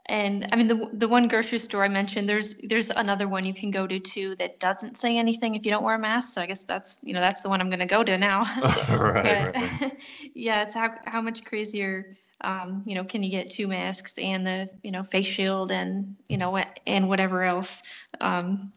And 0.07 0.47
I 0.51 0.57
mean, 0.57 0.67
the 0.67 0.89
the 0.93 1.07
one 1.07 1.27
grocery 1.27 1.59
store 1.59 1.83
I 1.83 1.87
mentioned, 1.87 2.27
there's 2.27 2.55
there's 2.57 2.89
another 2.91 3.27
one 3.27 3.45
you 3.45 3.53
can 3.53 3.71
go 3.71 3.87
to 3.87 3.99
too 3.99 4.35
that 4.35 4.59
doesn't 4.59 4.97
say 4.97 5.17
anything 5.17 5.55
if 5.55 5.65
you 5.65 5.71
don't 5.71 5.83
wear 5.83 5.95
a 5.95 5.99
mask. 5.99 6.33
So 6.33 6.41
I 6.41 6.45
guess 6.45 6.63
that's 6.63 6.99
you 7.03 7.13
know 7.13 7.21
that's 7.21 7.41
the 7.41 7.49
one 7.49 7.61
I'm 7.61 7.69
going 7.69 7.79
to 7.79 7.85
go 7.85 8.03
to 8.03 8.17
now. 8.17 8.43
right, 8.89 9.55
right. 9.55 9.97
yeah, 10.35 10.61
it's 10.63 10.73
how 10.73 10.93
how 11.05 11.21
much 11.21 11.45
crazier 11.45 12.17
um, 12.43 12.83
you 12.85 12.95
know, 12.95 13.03
can 13.03 13.23
you 13.23 13.31
get 13.31 13.49
two 13.49 13.67
masks 13.67 14.17
and 14.17 14.45
the, 14.45 14.69
you 14.83 14.91
know, 14.91 15.03
face 15.03 15.25
shield 15.25 15.71
and, 15.71 16.15
you 16.27 16.37
know, 16.37 16.51
what 16.51 16.79
and 16.85 17.07
whatever 17.07 17.43
else. 17.43 17.81
Um, 18.19 18.71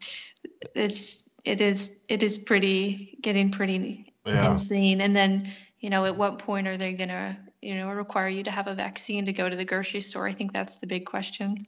it's, 0.75 1.29
it 1.45 1.61
is, 1.61 2.01
it 2.09 2.23
is 2.23 2.39
pretty, 2.39 3.19
getting 3.21 3.51
pretty 3.51 4.13
Yeah. 4.25 4.53
insane. 4.53 5.01
And 5.01 5.15
then, 5.15 5.53
you 5.81 5.91
know, 5.91 6.05
at 6.05 6.17
what 6.17 6.39
point 6.39 6.69
are 6.69 6.77
they 6.77 6.93
gonna, 6.93 7.37
you 7.63 7.75
know, 7.75 7.89
require 7.89 8.29
you 8.29 8.43
to 8.45 8.51
have 8.51 8.67
a 8.67 8.75
vaccine 8.75 9.25
to 9.27 9.33
go 9.33 9.49
to 9.49 9.57
the 9.57 9.65
grocery 9.65 10.01
store? 10.01 10.27
I 10.27 10.33
think 10.33 10.53
that's 10.53 10.77
the 10.77 10.87
big 10.87 11.07
question. 11.07 11.67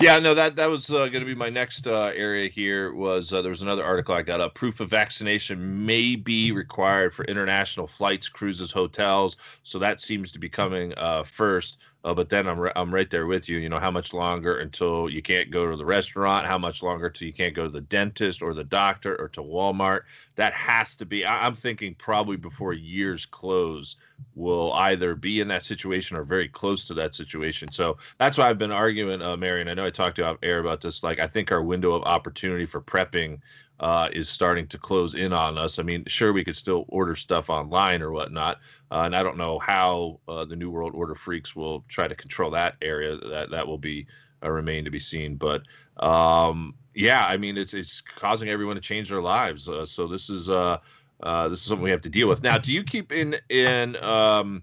Yeah, 0.00 0.18
no, 0.18 0.34
that 0.34 0.56
that 0.56 0.70
was 0.70 0.90
uh, 0.90 1.08
going 1.08 1.20
to 1.20 1.24
be 1.24 1.34
my 1.34 1.48
next 1.48 1.86
uh, 1.86 2.12
area. 2.14 2.48
Here 2.48 2.94
was 2.94 3.32
uh, 3.32 3.42
there 3.42 3.50
was 3.50 3.62
another 3.62 3.84
article 3.84 4.14
I 4.14 4.22
got 4.22 4.40
up. 4.40 4.54
Proof 4.54 4.80
of 4.80 4.88
vaccination 4.90 5.84
may 5.84 6.14
be 6.14 6.52
required 6.52 7.14
for 7.14 7.24
international 7.24 7.86
flights, 7.86 8.28
cruises, 8.28 8.70
hotels. 8.70 9.36
So 9.64 9.78
that 9.78 10.00
seems 10.00 10.30
to 10.32 10.38
be 10.38 10.48
coming 10.48 10.94
uh, 10.96 11.24
first. 11.24 11.78
Uh, 12.06 12.14
but 12.14 12.28
then 12.28 12.46
I'm, 12.46 12.70
I'm 12.76 12.94
right 12.94 13.10
there 13.10 13.26
with 13.26 13.48
you. 13.48 13.58
You 13.58 13.68
know, 13.68 13.80
how 13.80 13.90
much 13.90 14.14
longer 14.14 14.58
until 14.58 15.10
you 15.10 15.20
can't 15.20 15.50
go 15.50 15.68
to 15.68 15.76
the 15.76 15.84
restaurant? 15.84 16.46
How 16.46 16.56
much 16.56 16.80
longer 16.80 17.08
until 17.08 17.26
you 17.26 17.32
can't 17.32 17.52
go 17.52 17.64
to 17.64 17.68
the 17.68 17.80
dentist 17.80 18.42
or 18.42 18.54
the 18.54 18.62
doctor 18.62 19.20
or 19.20 19.26
to 19.30 19.42
Walmart? 19.42 20.02
That 20.36 20.52
has 20.52 20.94
to 20.96 21.04
be. 21.04 21.24
I, 21.24 21.44
I'm 21.44 21.56
thinking 21.56 21.96
probably 21.96 22.36
before 22.36 22.74
years 22.74 23.26
close, 23.26 23.96
we'll 24.36 24.72
either 24.74 25.16
be 25.16 25.40
in 25.40 25.48
that 25.48 25.64
situation 25.64 26.16
or 26.16 26.22
very 26.22 26.46
close 26.46 26.84
to 26.84 26.94
that 26.94 27.16
situation. 27.16 27.72
So 27.72 27.96
that's 28.18 28.38
why 28.38 28.48
I've 28.48 28.58
been 28.58 28.70
arguing, 28.70 29.20
uh, 29.20 29.36
Marion. 29.36 29.68
I 29.68 29.74
know 29.74 29.84
I 29.84 29.90
talked 29.90 30.16
to 30.16 30.22
you 30.22 30.48
air 30.48 30.60
about 30.60 30.80
this. 30.80 31.02
Like, 31.02 31.18
I 31.18 31.26
think 31.26 31.50
our 31.50 31.62
window 31.62 31.90
of 31.92 32.04
opportunity 32.04 32.66
for 32.66 32.80
prepping 32.80 33.40
uh, 33.80 34.08
is 34.12 34.28
starting 34.28 34.66
to 34.68 34.78
close 34.78 35.14
in 35.14 35.32
on 35.32 35.58
us. 35.58 35.78
I 35.78 35.82
mean, 35.82 36.04
sure, 36.06 36.32
we 36.32 36.44
could 36.44 36.56
still 36.56 36.84
order 36.88 37.14
stuff 37.14 37.50
online 37.50 38.02
or 38.02 38.10
whatnot, 38.10 38.58
uh, 38.90 39.02
and 39.04 39.14
I 39.14 39.22
don't 39.22 39.36
know 39.36 39.58
how 39.58 40.20
uh, 40.28 40.44
the 40.44 40.56
New 40.56 40.70
World 40.70 40.94
Order 40.94 41.14
freaks 41.14 41.54
will 41.54 41.84
try 41.88 42.08
to 42.08 42.14
control 42.14 42.50
that 42.52 42.76
area. 42.80 43.16
That 43.16 43.50
that 43.50 43.66
will 43.66 43.78
be 43.78 44.06
uh, 44.42 44.50
remain 44.50 44.84
to 44.84 44.90
be 44.90 45.00
seen. 45.00 45.36
But 45.36 45.62
um, 45.98 46.74
yeah, 46.94 47.26
I 47.26 47.36
mean, 47.36 47.58
it's 47.58 47.74
it's 47.74 48.00
causing 48.00 48.48
everyone 48.48 48.76
to 48.76 48.82
change 48.82 49.10
their 49.10 49.22
lives. 49.22 49.68
Uh, 49.68 49.84
so 49.84 50.06
this 50.06 50.30
is 50.30 50.48
uh, 50.48 50.78
this 51.22 51.60
is 51.60 51.62
something 51.62 51.84
we 51.84 51.90
have 51.90 52.02
to 52.02 52.10
deal 52.10 52.28
with. 52.28 52.42
Now, 52.42 52.56
do 52.56 52.72
you 52.72 52.82
keep 52.82 53.12
in 53.12 53.36
in 53.50 54.02
um, 54.02 54.62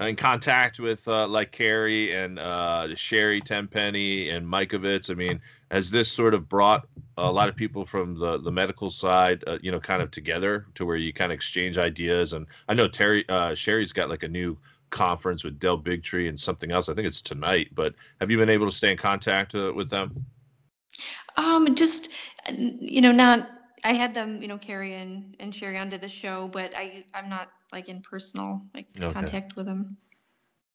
in 0.00 0.16
contact 0.16 0.80
with 0.80 1.06
like 1.06 1.50
Carrie 1.50 2.14
and 2.14 2.38
Sherry 2.98 3.40
Tenpenny 3.40 4.28
and 4.28 4.46
Mikovits? 4.46 5.10
I 5.10 5.14
mean, 5.14 5.40
has 5.70 5.90
this 5.90 6.10
sort 6.10 6.34
of 6.34 6.48
brought 6.48 6.86
a 7.16 7.30
lot 7.30 7.48
of 7.48 7.56
people 7.56 7.84
from 7.84 8.18
the 8.18 8.38
the 8.38 8.50
medical 8.50 8.90
side, 8.90 9.42
uh, 9.46 9.58
you 9.62 9.70
know, 9.70 9.80
kind 9.80 10.02
of 10.02 10.10
together 10.10 10.66
to 10.74 10.84
where 10.84 10.96
you 10.96 11.12
kind 11.12 11.32
of 11.32 11.36
exchange 11.36 11.78
ideas? 11.78 12.32
And 12.32 12.46
I 12.68 12.74
know 12.74 12.88
Terry 12.88 13.28
uh, 13.28 13.54
Sherry's 13.54 13.92
got 13.92 14.10
like 14.10 14.22
a 14.22 14.28
new 14.28 14.56
conference 14.90 15.42
with 15.44 15.58
Del 15.58 15.78
Bigtree 15.78 16.28
and 16.28 16.38
something 16.38 16.70
else. 16.70 16.88
I 16.88 16.94
think 16.94 17.06
it's 17.06 17.22
tonight. 17.22 17.68
But 17.74 17.94
have 18.20 18.30
you 18.30 18.38
been 18.38 18.48
able 18.48 18.66
to 18.66 18.72
stay 18.72 18.92
in 18.92 18.96
contact 18.96 19.54
uh, 19.54 19.72
with 19.74 19.90
them? 19.90 20.24
Um, 21.36 21.74
just, 21.74 22.12
you 22.48 23.00
know, 23.00 23.10
not, 23.10 23.50
I 23.82 23.92
had 23.92 24.14
them, 24.14 24.40
you 24.40 24.46
know, 24.46 24.56
Carrie 24.56 24.94
and, 24.94 25.34
and 25.40 25.52
Sherry 25.52 25.78
onto 25.78 25.98
the 25.98 26.08
show, 26.08 26.48
but 26.48 26.72
I, 26.76 27.04
I'm 27.12 27.28
not 27.28 27.50
like 27.72 27.88
in 27.88 28.02
personal, 28.02 28.62
like 28.72 28.86
Okay. 28.96 29.12
contact 29.12 29.56
with 29.56 29.66
them. 29.66 29.96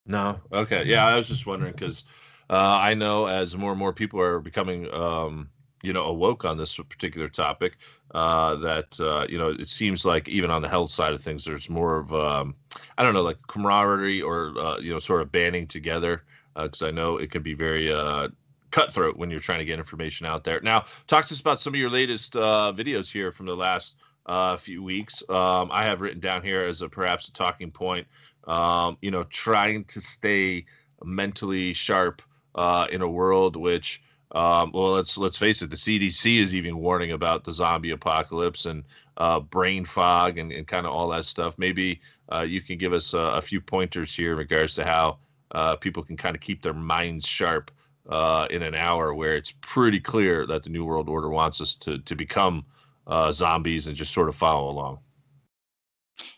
No. 0.05 0.41
Okay. 0.51 0.84
Yeah, 0.86 1.05
I 1.08 1.15
was 1.15 1.27
just 1.27 1.48
wondering 1.48 1.72
because 1.74 2.03
uh, 2.49 2.79
I 2.81 2.93
know 2.93 3.27
as 3.27 3.55
more 3.55 3.71
and 3.71 3.79
more 3.79 3.93
people 3.93 4.19
are 4.19 4.39
becoming, 4.39 4.91
um, 4.93 5.49
you 5.83 5.93
know, 5.93 6.05
awoke 6.05 6.45
on 6.45 6.57
this 6.57 6.75
particular 6.75 7.29
topic, 7.29 7.77
uh, 8.13 8.55
that 8.55 8.99
uh, 8.99 9.25
you 9.29 9.37
know, 9.37 9.49
it 9.49 9.67
seems 9.69 10.05
like 10.05 10.27
even 10.27 10.51
on 10.51 10.61
the 10.61 10.69
health 10.69 10.91
side 10.91 11.13
of 11.13 11.21
things, 11.21 11.45
there's 11.45 11.69
more 11.69 11.97
of, 11.97 12.13
um, 12.13 12.55
I 12.97 13.03
don't 13.03 13.13
know, 13.13 13.21
like 13.21 13.37
camaraderie 13.47 14.21
or 14.21 14.53
uh, 14.57 14.79
you 14.79 14.91
know, 14.91 14.99
sort 14.99 15.21
of 15.21 15.31
banding 15.31 15.67
together. 15.67 16.23
Because 16.55 16.81
I 16.81 16.91
know 16.91 17.17
it 17.17 17.31
can 17.31 17.41
be 17.41 17.53
very 17.53 17.91
uh, 17.91 18.27
cutthroat 18.71 19.17
when 19.17 19.29
you're 19.29 19.39
trying 19.39 19.59
to 19.59 19.65
get 19.65 19.79
information 19.79 20.25
out 20.25 20.43
there. 20.43 20.59
Now, 20.61 20.85
talk 21.07 21.25
to 21.27 21.33
us 21.33 21.39
about 21.39 21.61
some 21.61 21.73
of 21.73 21.79
your 21.79 21.89
latest 21.89 22.35
uh, 22.35 22.73
videos 22.75 23.09
here 23.09 23.31
from 23.31 23.45
the 23.45 23.55
last 23.55 23.95
uh, 24.25 24.57
few 24.57 24.83
weeks. 24.83 25.23
Um, 25.29 25.69
I 25.71 25.83
have 25.85 26.01
written 26.01 26.19
down 26.19 26.43
here 26.43 26.61
as 26.61 26.81
a 26.81 26.89
perhaps 26.89 27.27
a 27.27 27.33
talking 27.33 27.71
point. 27.71 28.07
Um, 28.47 28.97
you 29.01 29.11
know, 29.11 29.23
trying 29.23 29.85
to 29.85 30.01
stay 30.01 30.65
mentally 31.03 31.71
sharp 31.73 32.21
uh, 32.55 32.87
in 32.91 33.01
a 33.01 33.09
world 33.09 33.55
which, 33.55 34.01
um, 34.31 34.71
well, 34.73 34.91
let's 34.93 35.17
let's 35.17 35.37
face 35.37 35.61
it, 35.61 35.69
the 35.69 35.75
CDC 35.75 36.37
is 36.37 36.53
even 36.53 36.77
warning 36.77 37.11
about 37.11 37.43
the 37.43 37.51
zombie 37.51 37.91
apocalypse 37.91 38.65
and 38.65 38.83
uh, 39.17 39.39
brain 39.39 39.85
fog 39.85 40.37
and, 40.37 40.51
and 40.51 40.67
kind 40.67 40.85
of 40.85 40.91
all 40.91 41.09
that 41.09 41.25
stuff. 41.25 41.55
Maybe 41.57 42.01
uh, 42.31 42.41
you 42.41 42.61
can 42.61 42.77
give 42.77 42.93
us 42.93 43.13
a, 43.13 43.19
a 43.19 43.41
few 43.41 43.59
pointers 43.59 44.13
here 44.13 44.33
in 44.33 44.37
regards 44.37 44.75
to 44.75 44.85
how 44.85 45.17
uh, 45.51 45.75
people 45.75 46.03
can 46.03 46.17
kind 46.17 46.35
of 46.35 46.41
keep 46.41 46.61
their 46.61 46.73
minds 46.73 47.27
sharp 47.27 47.71
uh, 48.09 48.47
in 48.49 48.61
an 48.63 48.75
hour 48.75 49.13
where 49.13 49.35
it's 49.35 49.53
pretty 49.61 49.99
clear 49.99 50.45
that 50.45 50.63
the 50.63 50.69
New 50.69 50.85
World 50.85 51.09
Order 51.09 51.29
wants 51.29 51.61
us 51.61 51.75
to 51.77 51.99
to 51.99 52.15
become 52.15 52.65
uh, 53.07 53.31
zombies 53.31 53.87
and 53.87 53.95
just 53.95 54.13
sort 54.13 54.29
of 54.29 54.35
follow 54.35 54.69
along. 54.69 54.99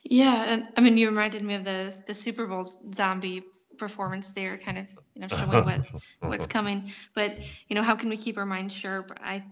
Yeah, 0.03 0.43
and 0.47 0.69
I 0.77 0.81
mean, 0.81 0.97
you 0.97 1.09
reminded 1.09 1.43
me 1.43 1.55
of 1.55 1.63
the, 1.63 1.95
the 2.05 2.13
Super 2.13 2.45
Bowl 2.45 2.63
zombie 2.93 3.43
performance 3.81 4.31
there, 4.31 4.57
kind 4.57 4.77
of, 4.77 4.88
you 5.15 5.21
know, 5.21 5.27
showing 5.27 5.65
what, 5.65 5.81
what's 6.27 6.47
coming. 6.47 6.91
But, 7.15 7.39
you 7.67 7.75
know, 7.75 7.81
how 7.81 7.95
can 7.95 8.09
we 8.09 8.17
keep 8.17 8.38
our 8.38 8.45
minds 8.45 8.73
sharp? 8.73 9.11
I, 9.21 9.43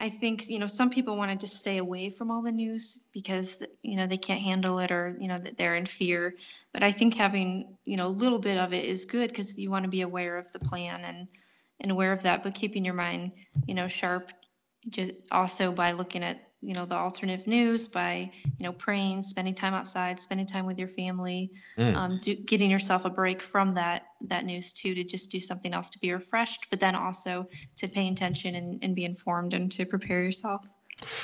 I 0.00 0.08
think, 0.08 0.48
you 0.48 0.58
know, 0.58 0.68
some 0.68 0.90
people 0.90 1.16
want 1.16 1.30
to 1.32 1.36
just 1.36 1.56
stay 1.58 1.78
away 1.78 2.10
from 2.10 2.30
all 2.30 2.42
the 2.42 2.52
news 2.52 3.06
because, 3.12 3.62
you 3.82 3.96
know, 3.96 4.06
they 4.06 4.16
can't 4.16 4.40
handle 4.40 4.78
it 4.78 4.90
or, 4.90 5.16
you 5.20 5.28
know, 5.28 5.38
that 5.38 5.58
they're 5.58 5.76
in 5.76 5.86
fear. 5.86 6.34
But 6.72 6.82
I 6.82 6.92
think 6.92 7.14
having, 7.14 7.76
you 7.84 7.96
know, 7.96 8.06
a 8.06 8.18
little 8.22 8.38
bit 8.38 8.56
of 8.56 8.72
it 8.72 8.84
is 8.84 9.04
good 9.04 9.30
because 9.30 9.58
you 9.58 9.70
want 9.70 9.84
to 9.84 9.90
be 9.90 10.02
aware 10.02 10.38
of 10.38 10.50
the 10.52 10.60
plan 10.60 11.04
and, 11.04 11.28
and 11.80 11.90
aware 11.90 12.12
of 12.12 12.22
that, 12.22 12.42
but 12.42 12.54
keeping 12.54 12.84
your 12.84 12.94
mind, 12.94 13.32
you 13.66 13.74
know, 13.74 13.88
sharp 13.88 14.32
just 14.88 15.12
also 15.30 15.72
by 15.72 15.92
looking 15.92 16.22
at, 16.22 16.51
you 16.62 16.74
know, 16.74 16.86
the 16.86 16.94
alternative 16.94 17.46
news, 17.46 17.88
by, 17.88 18.30
you 18.44 18.64
know, 18.64 18.72
praying, 18.72 19.22
spending 19.24 19.54
time 19.54 19.74
outside, 19.74 20.20
spending 20.20 20.46
time 20.46 20.64
with 20.64 20.78
your 20.78 20.88
family, 20.88 21.50
Mm. 21.76 21.96
um, 21.96 22.18
do, 22.22 22.34
getting 22.34 22.70
yourself 22.70 23.04
a 23.04 23.10
break 23.10 23.42
from 23.42 23.74
that 23.74 24.04
that 24.20 24.44
news 24.44 24.72
too, 24.72 24.94
to 24.94 25.04
just 25.04 25.30
do 25.30 25.40
something 25.40 25.74
else 25.74 25.90
to 25.90 25.98
be 25.98 26.12
refreshed, 26.12 26.66
but 26.70 26.78
then 26.78 26.94
also 26.94 27.48
to 27.76 27.88
pay 27.88 28.08
attention 28.08 28.54
and, 28.54 28.82
and 28.82 28.94
be 28.94 29.04
informed 29.04 29.54
and 29.54 29.72
to 29.72 29.84
prepare 29.84 30.22
yourself. 30.22 30.66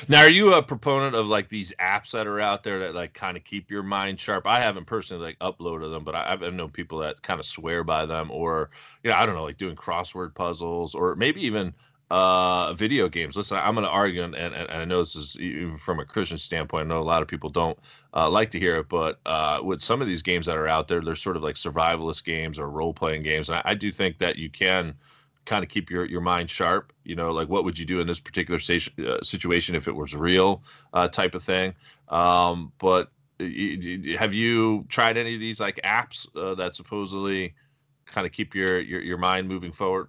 Now, 0.08 0.22
are 0.22 0.30
you 0.30 0.54
a 0.54 0.62
proponent 0.62 1.14
of 1.14 1.28
like 1.28 1.48
these 1.48 1.72
apps 1.78 2.10
that 2.10 2.26
are 2.26 2.40
out 2.40 2.64
there 2.64 2.80
that 2.80 2.94
like 2.94 3.12
kind 3.12 3.36
of 3.36 3.44
keep 3.44 3.70
your 3.70 3.82
mind 3.84 4.18
sharp? 4.18 4.46
I 4.46 4.60
haven't 4.60 4.86
personally 4.86 5.24
like 5.24 5.38
uploaded 5.38 5.92
them, 5.92 6.02
but 6.02 6.16
I, 6.16 6.32
I've 6.32 6.54
known 6.54 6.70
people 6.70 6.98
that 6.98 7.22
kind 7.22 7.38
of 7.38 7.46
swear 7.46 7.84
by 7.84 8.06
them, 8.06 8.30
or 8.30 8.70
you 9.04 9.10
know, 9.10 9.16
I 9.16 9.24
don't 9.24 9.36
know, 9.36 9.44
like 9.44 9.58
doing 9.58 9.76
crossword 9.76 10.34
puzzles, 10.34 10.94
or 10.94 11.14
maybe 11.14 11.46
even 11.46 11.74
uh 12.10 12.72
video 12.74 13.08
games. 13.08 13.36
Listen 13.36 13.58
i'm 13.58 13.74
going 13.74 13.84
to 13.84 13.90
argue 13.90 14.22
and, 14.22 14.34
and, 14.34 14.54
and 14.54 14.70
i 14.70 14.84
know 14.84 14.98
this 15.00 15.14
is 15.14 15.38
even 15.38 15.76
from 15.76 16.00
a 16.00 16.04
christian 16.06 16.38
standpoint 16.38 16.86
i 16.86 16.88
know 16.88 17.00
a 17.00 17.04
lot 17.04 17.20
of 17.22 17.28
people 17.28 17.50
don't 17.50 17.78
uh, 18.14 18.28
like 18.30 18.50
to 18.50 18.58
hear 18.58 18.76
it 18.76 18.88
but 18.88 19.20
uh 19.26 19.60
with 19.62 19.82
some 19.82 20.00
of 20.00 20.06
these 20.08 20.22
games 20.22 20.46
that 20.46 20.56
are 20.56 20.68
out 20.68 20.88
there 20.88 21.02
they're 21.02 21.14
sort 21.14 21.36
of 21.36 21.42
like 21.42 21.56
survivalist 21.56 22.24
games 22.24 22.58
or 22.58 22.70
role-playing 22.70 23.22
games 23.22 23.48
and 23.50 23.56
I, 23.58 23.62
I 23.72 23.74
do 23.74 23.92
think 23.92 24.18
that 24.18 24.36
you 24.36 24.48
can 24.50 24.94
kind 25.44 25.64
of 25.64 25.70
keep 25.70 25.90
your 25.90 26.04
your 26.04 26.20
mind 26.20 26.50
sharp 26.50 26.92
you 27.04 27.14
know 27.14 27.30
like 27.32 27.48
what 27.48 27.64
would 27.64 27.78
you 27.78 27.84
do 27.84 28.00
in 28.00 28.06
this 28.06 28.20
particular 28.20 28.58
uh, 29.06 29.22
situation 29.22 29.74
if 29.74 29.88
it 29.88 29.94
was 29.94 30.14
real 30.14 30.62
uh, 30.92 31.08
type 31.08 31.34
of 31.34 31.42
thing. 31.42 31.74
Um 32.08 32.72
but 32.78 33.10
y- 33.40 34.14
have 34.18 34.34
you 34.34 34.84
tried 34.88 35.16
any 35.16 35.34
of 35.34 35.40
these 35.40 35.60
like 35.60 35.80
apps 35.84 36.26
uh, 36.36 36.54
that 36.56 36.74
supposedly 36.74 37.54
kind 38.06 38.26
of 38.26 38.32
keep 38.32 38.54
your, 38.54 38.80
your 38.80 39.00
your 39.00 39.18
mind 39.18 39.48
moving 39.48 39.72
forward 39.72 40.08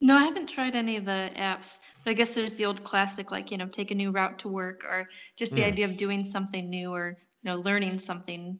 No, 0.00 0.14
I 0.16 0.24
haven't 0.24 0.48
tried 0.48 0.74
any 0.74 0.96
of 0.96 1.06
the 1.06 1.30
apps, 1.36 1.78
but 2.04 2.10
I 2.10 2.14
guess 2.14 2.34
there's 2.34 2.54
the 2.54 2.66
old 2.66 2.84
classic, 2.84 3.30
like, 3.30 3.50
you 3.50 3.56
know, 3.58 3.66
take 3.66 3.90
a 3.90 3.94
new 3.94 4.10
route 4.10 4.38
to 4.40 4.48
work 4.48 4.84
or 4.84 5.08
just 5.36 5.54
the 5.54 5.62
Mm. 5.62 5.64
idea 5.64 5.86
of 5.86 5.96
doing 5.96 6.22
something 6.24 6.68
new 6.68 6.92
or, 6.92 7.16
you 7.42 7.50
know, 7.50 7.56
learning 7.56 7.98
something 7.98 8.58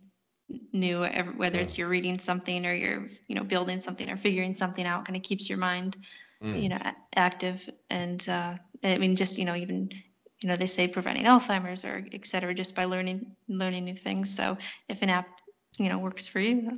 new, 0.73 1.03
whether 1.37 1.61
it's 1.61 1.77
you're 1.77 1.89
reading 1.89 2.19
something 2.19 2.65
or 2.65 2.73
you're, 2.75 3.09
you 3.29 3.35
know, 3.35 3.45
building 3.45 3.81
something 3.81 4.09
or 4.11 4.17
figuring 4.17 4.55
something 4.55 4.87
out, 4.87 5.05
kind 5.05 5.17
of 5.17 5.23
keeps 5.23 5.49
your 5.49 5.59
mind, 5.59 5.99
Mm. 6.41 6.63
you 6.63 6.69
know, 6.71 6.79
active. 7.17 7.69
And, 7.91 8.27
uh, 8.29 8.57
I 8.83 8.99
mean, 8.99 9.15
just, 9.17 9.37
you 9.39 9.45
know, 9.45 9.55
even, 9.57 9.91
you 10.43 10.49
know, 10.49 10.57
they 10.57 10.67
say 10.67 10.89
preventing 10.89 11.25
Alzheimer's 11.25 11.85
or 11.85 12.07
et 12.13 12.27
cetera, 12.27 12.55
just 12.55 12.75
by 12.75 12.85
learning, 12.87 13.37
learning 13.49 13.85
new 13.85 13.97
things. 13.97 14.35
So 14.35 14.57
if 14.89 15.03
an 15.03 15.11
app, 15.11 15.41
you 15.79 15.89
know, 15.91 15.99
works 15.99 16.29
for 16.29 16.41
you, 16.41 16.73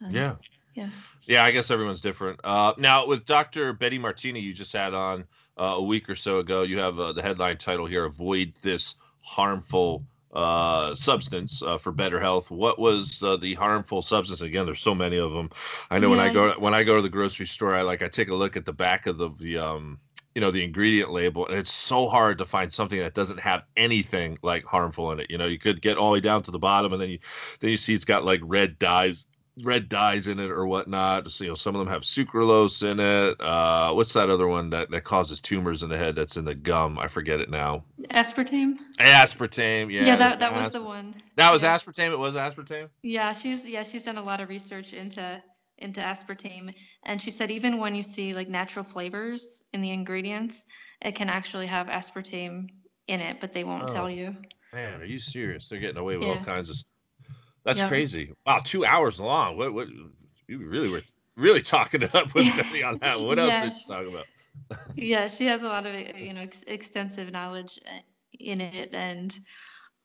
then 0.00 0.24
Yeah. 0.24 0.36
Yeah. 0.74 0.88
Yeah, 1.26 1.44
I 1.44 1.50
guess 1.50 1.70
everyone's 1.70 2.00
different. 2.00 2.40
Uh, 2.42 2.72
now, 2.78 3.06
with 3.06 3.26
Dr. 3.26 3.72
Betty 3.72 3.98
Martini, 3.98 4.40
you 4.40 4.52
just 4.52 4.72
had 4.72 4.94
on 4.94 5.24
uh, 5.58 5.74
a 5.76 5.82
week 5.82 6.08
or 6.08 6.16
so 6.16 6.38
ago, 6.38 6.62
you 6.62 6.78
have 6.78 6.98
uh, 6.98 7.12
the 7.12 7.22
headline 7.22 7.56
title 7.56 7.86
here 7.86 8.04
Avoid 8.06 8.52
This 8.62 8.96
Harmful 9.20 10.04
uh, 10.32 10.94
Substance 10.94 11.62
uh, 11.62 11.76
for 11.76 11.92
Better 11.92 12.18
Health. 12.18 12.50
What 12.50 12.78
was 12.78 13.22
uh, 13.22 13.36
the 13.36 13.54
harmful 13.54 14.02
substance? 14.02 14.40
Again, 14.40 14.64
there's 14.64 14.80
so 14.80 14.94
many 14.94 15.18
of 15.18 15.32
them. 15.32 15.50
I 15.90 15.98
know 15.98 16.08
when 16.08 16.20
I 16.20 16.32
go 16.32 16.52
when 16.58 16.74
I 16.74 16.84
go 16.84 16.96
to 16.96 17.02
the 17.02 17.08
grocery 17.08 17.46
store, 17.46 17.74
I 17.74 17.82
like 17.82 18.02
I 18.02 18.08
take 18.08 18.28
a 18.28 18.34
look 18.34 18.56
at 18.56 18.64
the 18.64 18.72
back 18.72 19.06
of 19.06 19.18
the, 19.18 19.30
the 19.38 19.58
um, 19.58 19.98
you 20.34 20.40
know 20.40 20.50
the 20.50 20.62
ingredient 20.62 21.10
label 21.10 21.46
and 21.46 21.56
it's 21.56 21.72
so 21.72 22.08
hard 22.08 22.38
to 22.38 22.46
find 22.46 22.72
something 22.72 23.00
that 23.00 23.14
doesn't 23.14 23.40
have 23.40 23.64
anything 23.76 24.38
like 24.42 24.64
harmful 24.64 25.10
in 25.10 25.18
it 25.18 25.26
you 25.28 25.36
know 25.36 25.46
you 25.46 25.58
could 25.58 25.82
get 25.82 25.96
all 25.96 26.10
the 26.10 26.12
way 26.14 26.20
down 26.20 26.42
to 26.42 26.50
the 26.50 26.58
bottom 26.58 26.92
and 26.92 27.02
then 27.02 27.10
you 27.10 27.18
then 27.58 27.70
you 27.70 27.76
see 27.76 27.94
it's 27.94 28.04
got 28.04 28.24
like 28.24 28.40
red 28.44 28.78
dyes 28.78 29.26
red 29.62 29.88
dyes 29.88 30.28
in 30.28 30.38
it 30.38 30.50
or 30.50 30.66
whatnot 30.66 31.30
so, 31.30 31.44
you 31.44 31.50
know 31.50 31.54
some 31.54 31.74
of 31.74 31.78
them 31.78 31.88
have 31.88 32.02
sucralose 32.02 32.82
in 32.88 32.98
it 33.00 33.40
uh 33.40 33.92
what's 33.92 34.12
that 34.12 34.30
other 34.30 34.48
one 34.48 34.70
that 34.70 34.90
that 34.90 35.04
causes 35.04 35.40
tumors 35.40 35.82
in 35.82 35.88
the 35.88 35.96
head 35.96 36.14
that's 36.14 36.36
in 36.36 36.44
the 36.44 36.54
gum 36.54 36.98
i 36.98 37.06
forget 37.08 37.40
it 37.40 37.50
now 37.50 37.82
Aspartame. 38.10 38.76
aspartame 38.98 39.92
yeah 39.92 40.06
Yeah, 40.06 40.16
that, 40.16 40.38
that 40.40 40.52
was 40.52 40.66
as- 40.66 40.72
the 40.72 40.82
one. 40.82 41.14
that 41.36 41.50
was 41.52 41.62
yeah. 41.62 41.76
aspartame 41.76 42.12
it 42.12 42.18
was 42.18 42.34
aspartame 42.36 42.88
Yeah, 43.02 43.32
she's 43.32 43.66
yeah, 43.66 43.82
she's 43.82 44.02
done 44.02 44.18
a 44.18 44.22
lot 44.22 44.40
of 44.40 44.48
research 44.48 44.92
into 44.92 45.42
into 45.78 46.00
aspartame 46.00 46.74
and 47.04 47.20
she 47.22 47.30
said 47.30 47.50
even 47.50 47.78
when 47.78 47.94
you 47.94 48.02
see 48.02 48.34
like 48.34 48.48
natural 48.48 48.84
flavors 48.84 49.62
in 49.72 49.80
the 49.80 49.90
ingredients, 49.90 50.64
it 51.00 51.14
can 51.14 51.30
actually 51.30 51.66
have 51.66 51.86
aspartame 51.86 52.68
in 53.08 53.20
it, 53.20 53.40
but 53.40 53.52
they 53.54 53.64
won't 53.64 53.84
Oh. 53.90 53.92
tell 53.94 54.10
you. 54.10 54.34
man 54.74 55.00
are 55.00 55.04
you 55.06 55.18
serious 55.18 55.68
they're 55.68 55.80
getting 55.80 55.96
away 55.96 56.16
with 56.16 56.28
all 56.28 56.44
kinds 56.44 56.68
of 56.70 56.76
stuff 56.76 56.86
that's 57.64 57.78
Yeah. 57.80 57.88
crazy. 57.88 58.32
Wow 58.46 58.60
two 58.64 58.84
hours 58.84 59.20
long. 59.20 59.56
What 59.56 59.72
what 59.74 59.88
you 60.48 60.58
really 60.58 60.88
were 60.88 61.02
really 61.36 61.62
talking 61.62 62.02
it 62.02 62.14
up 62.14 62.34
with 62.34 62.44
Betty 62.56 62.82
on 62.82 62.98
that. 62.98 63.20
What 63.20 63.38
else 63.38 63.50
Yeah, 63.50 63.64
did 63.64 63.72
she- 63.74 63.88
talk 63.88 64.06
about? 64.06 64.26
Yeah, 64.96 65.28
she 65.28 65.46
has 65.46 65.62
a 65.62 65.68
lot 65.68 65.86
of 65.86 65.94
you 66.18 66.32
know 66.34 66.40
ex- 66.42 66.64
extensive 66.66 67.30
knowledge 67.32 67.78
uh, 67.86 68.00
in 68.38 68.60
it 68.60 68.94
and 68.94 69.38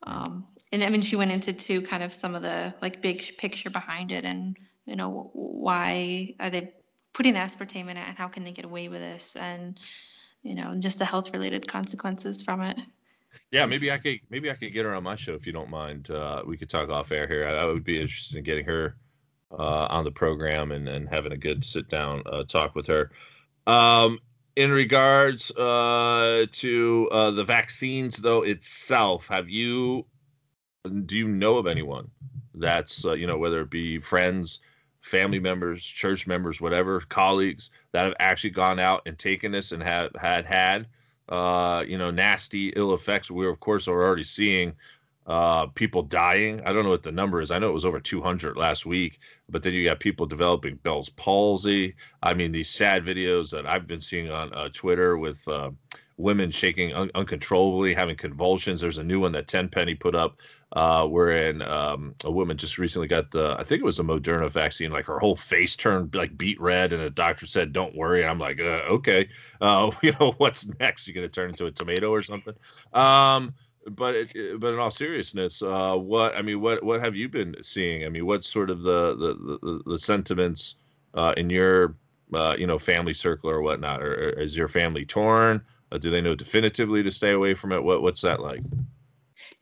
um 0.04 0.46
and 0.72 0.84
I 0.84 0.88
mean 0.90 1.02
she 1.02 1.16
went 1.16 1.32
into 1.32 1.52
too 1.52 1.80
kind 1.82 2.02
of 2.02 2.12
some 2.12 2.34
of 2.34 2.42
the 2.42 2.74
like 2.82 3.00
big 3.02 3.22
picture 3.38 3.70
behind 3.70 4.12
it 4.12 4.24
and 4.24 4.56
you 4.84 4.94
know 4.96 5.30
why 5.32 6.34
are 6.38 6.50
they 6.50 6.72
putting 7.12 7.34
aspartame 7.34 7.88
in 7.90 7.96
it 7.96 8.06
and 8.08 8.16
how 8.16 8.28
can 8.28 8.44
they 8.44 8.52
get 8.52 8.64
away 8.66 8.88
with 8.88 9.00
this 9.00 9.36
and 9.36 9.80
you 10.42 10.54
know 10.54 10.74
just 10.78 10.98
the 10.98 11.04
health 11.04 11.32
related 11.32 11.66
consequences 11.66 12.42
from 12.42 12.60
it. 12.60 12.76
Yeah, 13.50 13.66
maybe 13.66 13.90
I 13.90 13.98
could 13.98 14.20
maybe 14.30 14.50
I 14.50 14.54
could 14.54 14.72
get 14.72 14.84
her 14.84 14.94
on 14.94 15.02
my 15.02 15.16
show 15.16 15.34
if 15.34 15.46
you 15.46 15.52
don't 15.52 15.70
mind. 15.70 16.10
Uh, 16.10 16.42
we 16.46 16.56
could 16.56 16.70
talk 16.70 16.88
off 16.88 17.12
air 17.12 17.26
here. 17.26 17.46
I, 17.46 17.62
I 17.62 17.64
would 17.66 17.84
be 17.84 18.00
interested 18.00 18.36
in 18.36 18.44
getting 18.44 18.64
her 18.64 18.96
uh, 19.52 19.86
on 19.90 20.04
the 20.04 20.10
program 20.10 20.72
and, 20.72 20.88
and 20.88 21.08
having 21.08 21.32
a 21.32 21.36
good 21.36 21.64
sit 21.64 21.88
down 21.88 22.22
uh, 22.26 22.44
talk 22.44 22.74
with 22.74 22.86
her. 22.86 23.10
Um, 23.66 24.18
in 24.56 24.70
regards 24.70 25.50
uh, 25.52 26.46
to 26.50 27.08
uh, 27.12 27.30
the 27.30 27.44
vaccines, 27.44 28.16
though 28.16 28.42
itself, 28.42 29.26
have 29.28 29.48
you 29.48 30.06
do 31.04 31.16
you 31.16 31.28
know 31.28 31.58
of 31.58 31.66
anyone 31.66 32.08
that's 32.54 33.04
uh, 33.04 33.12
you 33.12 33.26
know 33.26 33.36
whether 33.38 33.60
it 33.60 33.70
be 33.70 33.98
friends, 33.98 34.60
family 35.02 35.38
members, 35.38 35.84
church 35.84 36.26
members, 36.26 36.60
whatever, 36.60 37.00
colleagues 37.00 37.70
that 37.92 38.04
have 38.04 38.14
actually 38.18 38.50
gone 38.50 38.78
out 38.78 39.02
and 39.06 39.18
taken 39.18 39.52
this 39.52 39.72
and 39.72 39.82
have 39.82 40.10
had 40.18 40.46
had 40.46 40.86
uh, 41.28 41.84
you 41.86 41.98
know, 41.98 42.10
nasty 42.10 42.68
ill 42.76 42.94
effects. 42.94 43.30
We 43.30 43.46
of 43.46 43.60
course 43.60 43.88
are 43.88 44.02
already 44.02 44.24
seeing 44.24 44.74
uh, 45.26 45.66
people 45.66 46.02
dying. 46.02 46.60
I 46.64 46.72
don't 46.72 46.84
know 46.84 46.90
what 46.90 47.02
the 47.02 47.12
number 47.12 47.40
is. 47.40 47.50
I 47.50 47.58
know 47.58 47.68
it 47.68 47.74
was 47.74 47.84
over 47.84 47.98
200 47.98 48.56
last 48.56 48.86
week, 48.86 49.18
but 49.48 49.62
then 49.62 49.72
you 49.72 49.84
got 49.84 49.98
people 49.98 50.26
developing 50.26 50.76
Bell's 50.76 51.08
palsy. 51.10 51.94
I 52.22 52.34
mean, 52.34 52.52
these 52.52 52.70
sad 52.70 53.04
videos 53.04 53.50
that 53.50 53.66
I've 53.66 53.86
been 53.86 54.00
seeing 54.00 54.30
on 54.30 54.54
uh, 54.54 54.68
Twitter 54.72 55.18
with 55.18 55.46
uh, 55.48 55.70
women 56.16 56.50
shaking 56.50 56.94
un- 56.94 57.10
uncontrollably, 57.14 57.92
having 57.92 58.16
convulsions. 58.16 58.80
There's 58.80 58.98
a 58.98 59.04
new 59.04 59.20
one 59.20 59.32
that 59.32 59.48
Tenpenny 59.48 59.94
put 59.94 60.14
up, 60.14 60.40
uh, 60.72 61.06
wherein 61.06 61.62
um, 61.62 62.14
a 62.24 62.30
woman 62.30 62.56
just 62.56 62.78
recently 62.78 63.06
got 63.06 63.30
the, 63.30 63.56
I 63.58 63.62
think 63.62 63.80
it 63.80 63.84
was 63.84 64.00
a 64.00 64.04
Moderna 64.04 64.50
vaccine, 64.50 64.90
like 64.90 65.06
her 65.06 65.18
whole 65.18 65.36
face 65.36 65.76
turned 65.76 66.14
like 66.14 66.36
beet 66.36 66.60
red, 66.60 66.92
and 66.92 67.00
the 67.00 67.10
doctor 67.10 67.46
said, 67.46 67.72
"Don't 67.72 67.94
worry." 67.94 68.24
I'm 68.26 68.38
like, 68.38 68.58
uh, 68.60 68.82
okay, 68.90 69.28
uh, 69.60 69.90
you 70.02 70.12
know, 70.18 70.34
what's 70.38 70.66
next? 70.80 71.06
You're 71.06 71.14
gonna 71.14 71.28
turn 71.28 71.50
into 71.50 71.66
a 71.66 71.70
tomato 71.70 72.10
or 72.10 72.22
something? 72.22 72.54
Um, 72.92 73.54
but 73.90 74.16
it, 74.16 74.60
but 74.60 74.74
in 74.74 74.80
all 74.80 74.90
seriousness, 74.90 75.62
uh, 75.62 75.94
what 75.94 76.36
I 76.36 76.42
mean, 76.42 76.60
what 76.60 76.82
what 76.82 77.00
have 77.00 77.14
you 77.14 77.28
been 77.28 77.54
seeing? 77.62 78.04
I 78.04 78.08
mean, 78.08 78.26
what's 78.26 78.48
sort 78.48 78.68
of 78.68 78.82
the 78.82 79.14
the 79.16 79.58
the, 79.62 79.82
the 79.86 79.98
sentiments 79.98 80.76
uh, 81.14 81.32
in 81.36 81.48
your 81.48 81.94
uh, 82.34 82.56
you 82.58 82.66
know 82.66 82.78
family 82.78 83.14
circle 83.14 83.48
or 83.50 83.62
whatnot? 83.62 84.02
Or, 84.02 84.12
or 84.12 84.28
is 84.40 84.56
your 84.56 84.68
family 84.68 85.04
torn? 85.04 85.62
Uh, 85.92 85.98
do 85.98 86.10
they 86.10 86.20
know 86.20 86.34
definitively 86.34 87.04
to 87.04 87.10
stay 87.12 87.30
away 87.30 87.54
from 87.54 87.70
it? 87.70 87.82
What 87.82 88.02
what's 88.02 88.20
that 88.22 88.40
like? 88.40 88.62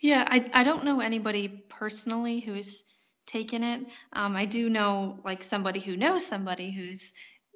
Yeah, 0.00 0.26
I, 0.28 0.50
I 0.54 0.64
don't 0.64 0.84
know 0.84 1.00
anybody 1.00 1.64
personally 1.68 2.40
who's 2.40 2.84
taken 3.26 3.62
it. 3.62 3.86
Um, 4.12 4.36
I 4.36 4.44
do 4.44 4.68
know 4.68 5.20
like 5.24 5.42
somebody 5.42 5.80
who 5.80 5.96
knows 5.96 6.26
somebody 6.26 6.70
who's, 6.72 7.12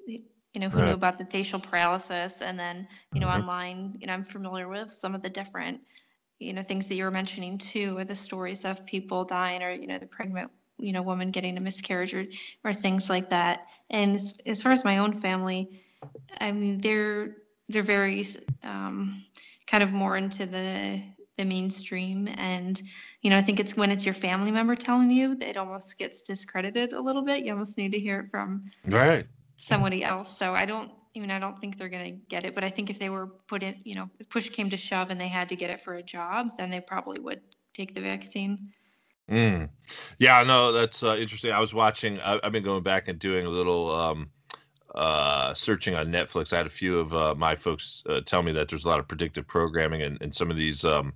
you 0.06 0.60
know, 0.60 0.68
who 0.68 0.80
Right. 0.80 0.82
knew 0.82 0.94
about 0.94 1.18
the 1.18 1.26
facial 1.26 1.60
paralysis 1.60 2.40
and 2.40 2.58
then, 2.58 2.88
you 3.14 3.20
know, 3.20 3.28
Mhm. 3.28 3.28
online, 3.28 3.94
you 3.98 4.06
know, 4.06 4.12
I'm 4.14 4.24
familiar 4.24 4.68
with 4.68 4.90
some 4.90 5.14
of 5.14 5.22
the 5.22 5.30
different, 5.30 5.80
you 6.38 6.52
know, 6.52 6.62
things 6.62 6.88
that 6.88 6.94
you 6.96 7.04
were 7.04 7.10
mentioning 7.10 7.58
too, 7.58 7.96
or 7.98 8.04
the 8.04 8.14
stories 8.16 8.64
of 8.64 8.86
people 8.86 9.24
dying 9.24 9.62
or, 9.62 9.72
you 9.72 9.86
know, 9.86 9.98
the 9.98 10.06
pregnant, 10.06 10.50
you 10.78 10.92
know, 10.92 11.02
woman 11.02 11.30
getting 11.30 11.56
a 11.56 11.60
miscarriage 11.60 12.14
or, 12.14 12.26
or 12.64 12.72
things 12.72 13.10
like 13.10 13.30
that. 13.30 13.60
And 13.90 14.14
as, 14.14 14.40
as 14.46 14.62
far 14.62 14.72
as 14.72 14.84
my 14.84 14.98
own 14.98 15.12
family, 15.12 15.80
I 16.40 16.52
mean, 16.52 16.80
they're, 16.80 17.36
they're 17.68 17.82
very, 17.82 18.24
um, 18.62 19.24
kind 19.66 19.82
of 19.82 19.92
more 19.92 20.16
into 20.16 20.46
the, 20.46 21.02
the 21.38 21.44
mainstream 21.44 22.28
and 22.36 22.82
you 23.22 23.30
know 23.30 23.38
i 23.38 23.42
think 23.42 23.58
it's 23.58 23.76
when 23.76 23.90
it's 23.90 24.04
your 24.04 24.14
family 24.14 24.50
member 24.50 24.76
telling 24.76 25.10
you 25.10 25.34
that 25.36 25.48
it 25.50 25.56
almost 25.56 25.98
gets 25.98 26.22
discredited 26.22 26.92
a 26.92 27.00
little 27.00 27.22
bit 27.22 27.44
you 27.44 27.52
almost 27.52 27.78
need 27.78 27.92
to 27.92 28.00
hear 28.00 28.20
it 28.20 28.30
from 28.30 28.64
Right. 28.86 29.26
somebody 29.56 30.04
else 30.04 30.36
so 30.38 30.54
i 30.54 30.66
don't 30.66 30.90
even 31.14 31.30
I 31.30 31.38
don't 31.38 31.60
think 31.60 31.78
they're 31.78 31.88
going 31.88 32.04
to 32.04 32.20
get 32.28 32.44
it, 32.44 32.54
but 32.54 32.64
I 32.64 32.68
think 32.70 32.90
if 32.90 32.98
they 32.98 33.10
were 33.10 33.26
put 33.48 33.62
in, 33.62 33.76
you 33.84 33.94
know, 33.94 34.08
push 34.30 34.48
came 34.48 34.70
to 34.70 34.76
shove 34.76 35.10
and 35.10 35.20
they 35.20 35.28
had 35.28 35.48
to 35.50 35.56
get 35.56 35.70
it 35.70 35.80
for 35.80 35.94
a 35.94 36.02
job, 36.02 36.50
then 36.56 36.70
they 36.70 36.80
probably 36.80 37.20
would 37.20 37.40
take 37.74 37.94
the 37.94 38.00
vaccine. 38.00 38.70
Mm. 39.30 39.70
Yeah, 40.18 40.42
no, 40.44 40.72
that's 40.72 41.02
uh, 41.02 41.16
interesting. 41.16 41.52
I 41.52 41.60
was 41.60 41.74
watching. 41.74 42.20
I, 42.20 42.40
I've 42.42 42.52
been 42.52 42.62
going 42.62 42.82
back 42.82 43.08
and 43.08 43.18
doing 43.18 43.46
a 43.46 43.50
little 43.50 43.90
um, 43.94 44.30
uh, 44.98 45.54
searching 45.54 45.94
on 45.94 46.08
Netflix. 46.08 46.52
I 46.52 46.56
had 46.56 46.66
a 46.66 46.70
few 46.70 46.98
of 46.98 47.14
uh, 47.14 47.34
my 47.36 47.54
folks 47.54 48.02
uh, 48.08 48.20
tell 48.20 48.42
me 48.42 48.50
that 48.52 48.68
there's 48.68 48.84
a 48.84 48.88
lot 48.88 48.98
of 48.98 49.06
predictive 49.06 49.46
programming 49.46 50.02
and, 50.02 50.20
and 50.20 50.34
some 50.34 50.50
of 50.50 50.56
these. 50.56 50.84
Um, 50.84 51.12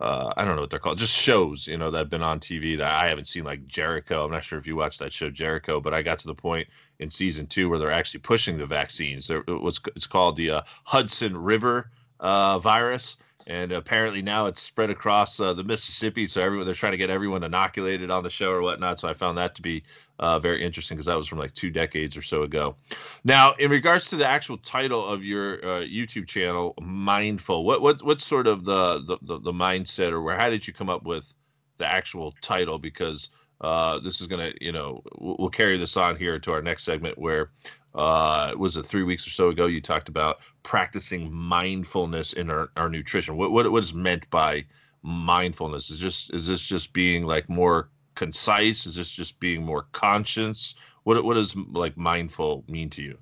uh, 0.00 0.32
I 0.36 0.44
don't 0.44 0.56
know 0.56 0.60
what 0.60 0.68
they're 0.68 0.78
called, 0.78 0.98
just 0.98 1.16
shows, 1.16 1.66
you 1.66 1.78
know, 1.78 1.90
that 1.90 1.98
have 1.98 2.10
been 2.10 2.22
on 2.22 2.38
TV 2.38 2.76
that 2.76 2.92
I 2.92 3.08
haven't 3.08 3.28
seen, 3.28 3.44
like 3.44 3.66
Jericho. 3.66 4.26
I'm 4.26 4.30
not 4.30 4.44
sure 4.44 4.58
if 4.58 4.66
you 4.66 4.76
watched 4.76 4.98
that 4.98 5.12
show, 5.12 5.30
Jericho, 5.30 5.80
but 5.80 5.94
I 5.94 6.02
got 6.02 6.18
to 6.18 6.26
the 6.26 6.34
point 6.34 6.68
in 6.98 7.08
season 7.08 7.46
two 7.46 7.70
where 7.70 7.78
they're 7.78 7.90
actually 7.90 8.20
pushing 8.20 8.58
the 8.58 8.66
vaccines. 8.66 9.26
There, 9.26 9.42
it 9.48 9.60
was, 9.62 9.80
it's 9.96 10.06
called 10.06 10.36
the 10.36 10.50
uh, 10.50 10.62
Hudson 10.84 11.34
River 11.34 11.90
uh, 12.20 12.58
virus, 12.58 13.16
and 13.46 13.72
apparently 13.72 14.22
now 14.22 14.46
it's 14.46 14.60
spread 14.60 14.90
across 14.90 15.38
uh, 15.38 15.52
the 15.52 15.62
Mississippi. 15.62 16.26
So 16.26 16.40
everyone 16.42 16.66
they're 16.66 16.74
trying 16.74 16.92
to 16.92 16.98
get 16.98 17.10
everyone 17.10 17.44
inoculated 17.44 18.10
on 18.10 18.22
the 18.22 18.30
show 18.30 18.50
or 18.50 18.62
whatnot. 18.62 19.00
So 19.00 19.08
I 19.08 19.14
found 19.14 19.38
that 19.38 19.54
to 19.56 19.62
be 19.62 19.84
uh, 20.18 20.38
very 20.38 20.62
interesting 20.62 20.96
because 20.96 21.06
that 21.06 21.16
was 21.16 21.28
from 21.28 21.38
like 21.38 21.54
two 21.54 21.70
decades 21.70 22.16
or 22.16 22.22
so 22.22 22.42
ago. 22.42 22.76
Now, 23.24 23.52
in 23.54 23.70
regards 23.70 24.08
to 24.10 24.16
the 24.16 24.26
actual 24.26 24.58
title 24.58 25.06
of 25.06 25.22
your 25.22 25.64
uh, 25.64 25.80
YouTube 25.82 26.26
channel, 26.26 26.74
Mindful, 26.80 27.64
what 27.64 27.82
what 27.82 28.02
what's 28.02 28.26
sort 28.26 28.46
of 28.46 28.64
the, 28.64 29.02
the 29.06 29.18
the 29.22 29.40
the 29.40 29.52
mindset 29.52 30.12
or 30.12 30.22
where 30.22 30.36
how 30.36 30.50
did 30.50 30.66
you 30.66 30.72
come 30.72 30.90
up 30.90 31.04
with 31.04 31.34
the 31.78 31.86
actual 31.86 32.34
title? 32.40 32.78
Because 32.78 33.30
uh, 33.60 33.98
this 34.00 34.20
is 34.20 34.26
gonna 34.26 34.52
you 34.60 34.72
know 34.72 35.02
we'll, 35.18 35.48
carry 35.48 35.78
this 35.78 35.96
on 35.96 36.16
here 36.16 36.38
to 36.38 36.52
our 36.52 36.62
next 36.62 36.84
segment 36.84 37.16
where 37.16 37.50
uh 37.94 38.52
was 38.58 38.76
it 38.76 38.84
three 38.84 39.02
weeks 39.02 39.26
or 39.26 39.30
so 39.30 39.48
ago 39.48 39.64
you 39.66 39.80
talked 39.80 40.10
about 40.10 40.40
practicing 40.66 41.32
mindfulness 41.32 42.32
in 42.32 42.50
our, 42.50 42.70
our 42.76 42.88
nutrition? 42.88 43.36
What, 43.36 43.52
what 43.52 43.70
what 43.70 43.84
is 43.84 43.94
meant 43.94 44.28
by 44.30 44.64
mindfulness? 45.02 45.90
Is 45.90 46.00
just 46.00 46.34
is 46.34 46.48
this 46.48 46.60
just 46.60 46.92
being 46.92 47.24
like 47.24 47.48
more 47.48 47.88
concise? 48.16 48.84
Is 48.84 48.96
this 48.96 49.10
just 49.10 49.38
being 49.38 49.62
more 49.62 49.86
conscious? 49.92 50.74
What 51.04 51.24
what 51.24 51.34
does 51.34 51.54
like 51.56 51.96
mindful 51.96 52.64
mean 52.66 52.90
to 52.90 53.02
you? 53.02 53.16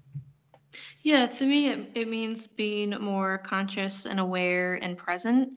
Yeah, 1.02 1.26
to 1.26 1.44
me, 1.44 1.68
it, 1.68 1.90
it 1.94 2.08
means 2.08 2.48
being 2.48 2.90
more 2.98 3.36
conscious 3.38 4.06
and 4.06 4.18
aware 4.18 4.76
and 4.76 4.96
present. 4.96 5.52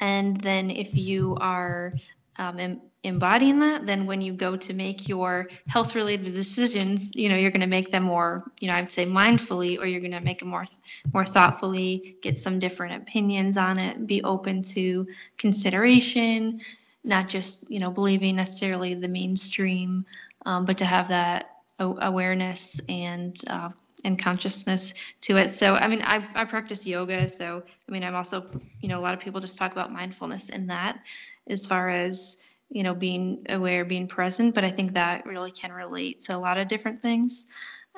And 0.00 0.36
then 0.38 0.70
if 0.72 0.96
you 0.96 1.36
are 1.40 1.94
um, 2.38 2.80
embodying 3.04 3.60
that, 3.60 3.86
then 3.86 4.06
when 4.06 4.20
you 4.20 4.32
go 4.32 4.56
to 4.56 4.74
make 4.74 5.08
your 5.08 5.48
health 5.68 5.94
related 5.94 6.34
decisions, 6.34 7.14
you 7.14 7.28
know, 7.28 7.36
you're 7.36 7.50
going 7.50 7.60
to 7.60 7.66
make 7.66 7.90
them 7.90 8.02
more, 8.02 8.50
you 8.60 8.68
know, 8.68 8.74
I'd 8.74 8.90
say 8.90 9.06
mindfully, 9.06 9.78
or 9.78 9.86
you're 9.86 10.00
going 10.00 10.12
to 10.12 10.20
make 10.20 10.40
them 10.40 10.48
more, 10.48 10.64
more 11.12 11.24
thoughtfully, 11.24 12.16
get 12.22 12.38
some 12.38 12.58
different 12.58 12.96
opinions 12.96 13.56
on 13.56 13.78
it, 13.78 14.06
be 14.06 14.22
open 14.24 14.62
to 14.62 15.06
consideration, 15.36 16.60
not 17.04 17.28
just, 17.28 17.70
you 17.70 17.78
know, 17.78 17.90
believing 17.90 18.36
necessarily 18.36 18.94
the 18.94 19.08
mainstream, 19.08 20.04
um, 20.46 20.64
but 20.64 20.76
to 20.78 20.84
have 20.84 21.08
that 21.08 21.50
awareness 21.78 22.80
and 22.88 23.40
uh, 23.48 23.70
and 24.04 24.18
consciousness 24.18 24.94
to 25.20 25.36
it. 25.36 25.50
So, 25.50 25.74
I 25.74 25.88
mean, 25.88 26.02
I, 26.02 26.24
I 26.34 26.44
practice 26.44 26.86
yoga. 26.86 27.28
So, 27.28 27.62
I 27.88 27.92
mean, 27.92 28.04
I'm 28.04 28.14
also, 28.14 28.46
you 28.80 28.88
know, 28.88 28.98
a 28.98 29.02
lot 29.02 29.14
of 29.14 29.20
people 29.20 29.40
just 29.40 29.58
talk 29.58 29.72
about 29.72 29.92
mindfulness 29.92 30.50
in 30.50 30.66
that 30.68 31.00
as 31.48 31.66
far 31.66 31.88
as, 31.88 32.44
you 32.70 32.82
know, 32.82 32.94
being 32.94 33.44
aware, 33.48 33.84
being 33.84 34.06
present. 34.06 34.54
But 34.54 34.64
I 34.64 34.70
think 34.70 34.92
that 34.94 35.24
really 35.26 35.50
can 35.50 35.72
relate 35.72 36.20
to 36.22 36.36
a 36.36 36.38
lot 36.38 36.58
of 36.58 36.68
different 36.68 37.00
things. 37.00 37.46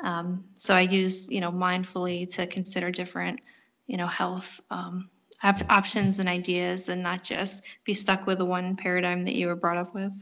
Um, 0.03 0.45
so 0.57 0.75
I 0.75 0.83
use, 0.83 1.31
you 1.31 1.41
know, 1.41 1.53
mindfully 1.53 2.29
to 2.35 2.47
consider 2.47 2.91
different, 2.91 3.41
you 3.87 3.97
know, 3.97 4.07
health 4.07 4.61
um, 4.71 5.11
op- 5.43 5.71
options 5.71 6.19
and 6.19 6.29
ideas 6.29 6.89
and 6.89 7.03
not 7.03 7.25
just 7.25 7.65
be 7.85 7.95
stuck 7.95 8.27
with 8.27 8.39
the 8.39 8.45
one 8.45 8.77
paradigm 8.77 9.25
that 9.25 9.35
you 9.35 9.47
were 9.47 9.57
brought 9.57 9.77
up 9.77 9.95
with. 9.95 10.13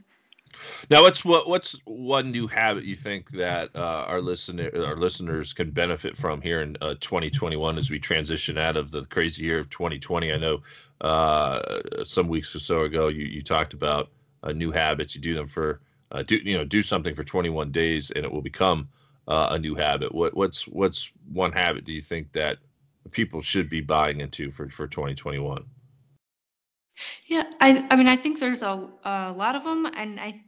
Now, 0.90 1.02
what's 1.02 1.24
what 1.24 1.48
what's 1.48 1.78
one 1.84 2.30
new 2.30 2.46
habit 2.46 2.84
you 2.84 2.96
think 2.96 3.30
that 3.32 3.70
uh, 3.76 4.04
our 4.08 4.20
listener 4.20 4.70
our 4.74 4.96
listeners 4.96 5.52
can 5.52 5.70
benefit 5.70 6.16
from 6.16 6.40
here 6.40 6.62
in 6.62 6.76
uh, 6.80 6.94
2021 7.00 7.76
as 7.78 7.90
we 7.90 7.98
transition 7.98 8.56
out 8.56 8.76
of 8.76 8.90
the 8.90 9.04
crazy 9.06 9.44
year 9.44 9.58
of 9.58 9.68
2020? 9.70 10.32
I 10.32 10.36
know 10.38 10.62
uh, 11.02 11.80
some 12.04 12.28
weeks 12.28 12.54
or 12.54 12.60
so 12.60 12.82
ago 12.82 13.08
you 13.08 13.26
you 13.26 13.42
talked 13.42 13.74
about 13.74 14.10
uh, 14.42 14.52
new 14.52 14.70
habits. 14.70 15.14
You 15.14 15.20
do 15.20 15.34
them 15.34 15.48
for 15.48 15.80
uh, 16.12 16.22
do 16.22 16.36
you 16.36 16.56
know 16.56 16.64
do 16.64 16.82
something 16.82 17.14
for 17.14 17.24
21 17.24 17.70
days 17.70 18.10
and 18.10 18.24
it 18.24 18.32
will 18.32 18.42
become 18.42 18.88
uh, 19.26 19.48
a 19.50 19.58
new 19.58 19.74
habit. 19.74 20.14
What 20.14 20.34
what's 20.36 20.66
what's 20.66 21.12
one 21.32 21.52
habit 21.52 21.84
do 21.84 21.92
you 21.92 22.02
think 22.02 22.32
that 22.32 22.58
people 23.10 23.42
should 23.42 23.68
be 23.68 23.80
buying 23.80 24.20
into 24.20 24.50
for 24.50 24.68
for 24.68 24.86
2021? 24.86 25.64
Yeah, 27.26 27.44
I 27.60 27.86
I 27.90 27.96
mean 27.96 28.08
I 28.08 28.16
think 28.16 28.40
there's 28.40 28.62
a 28.62 28.88
a 29.04 29.32
lot 29.36 29.54
of 29.54 29.64
them, 29.64 29.86
and 29.86 30.18
I 30.18 30.40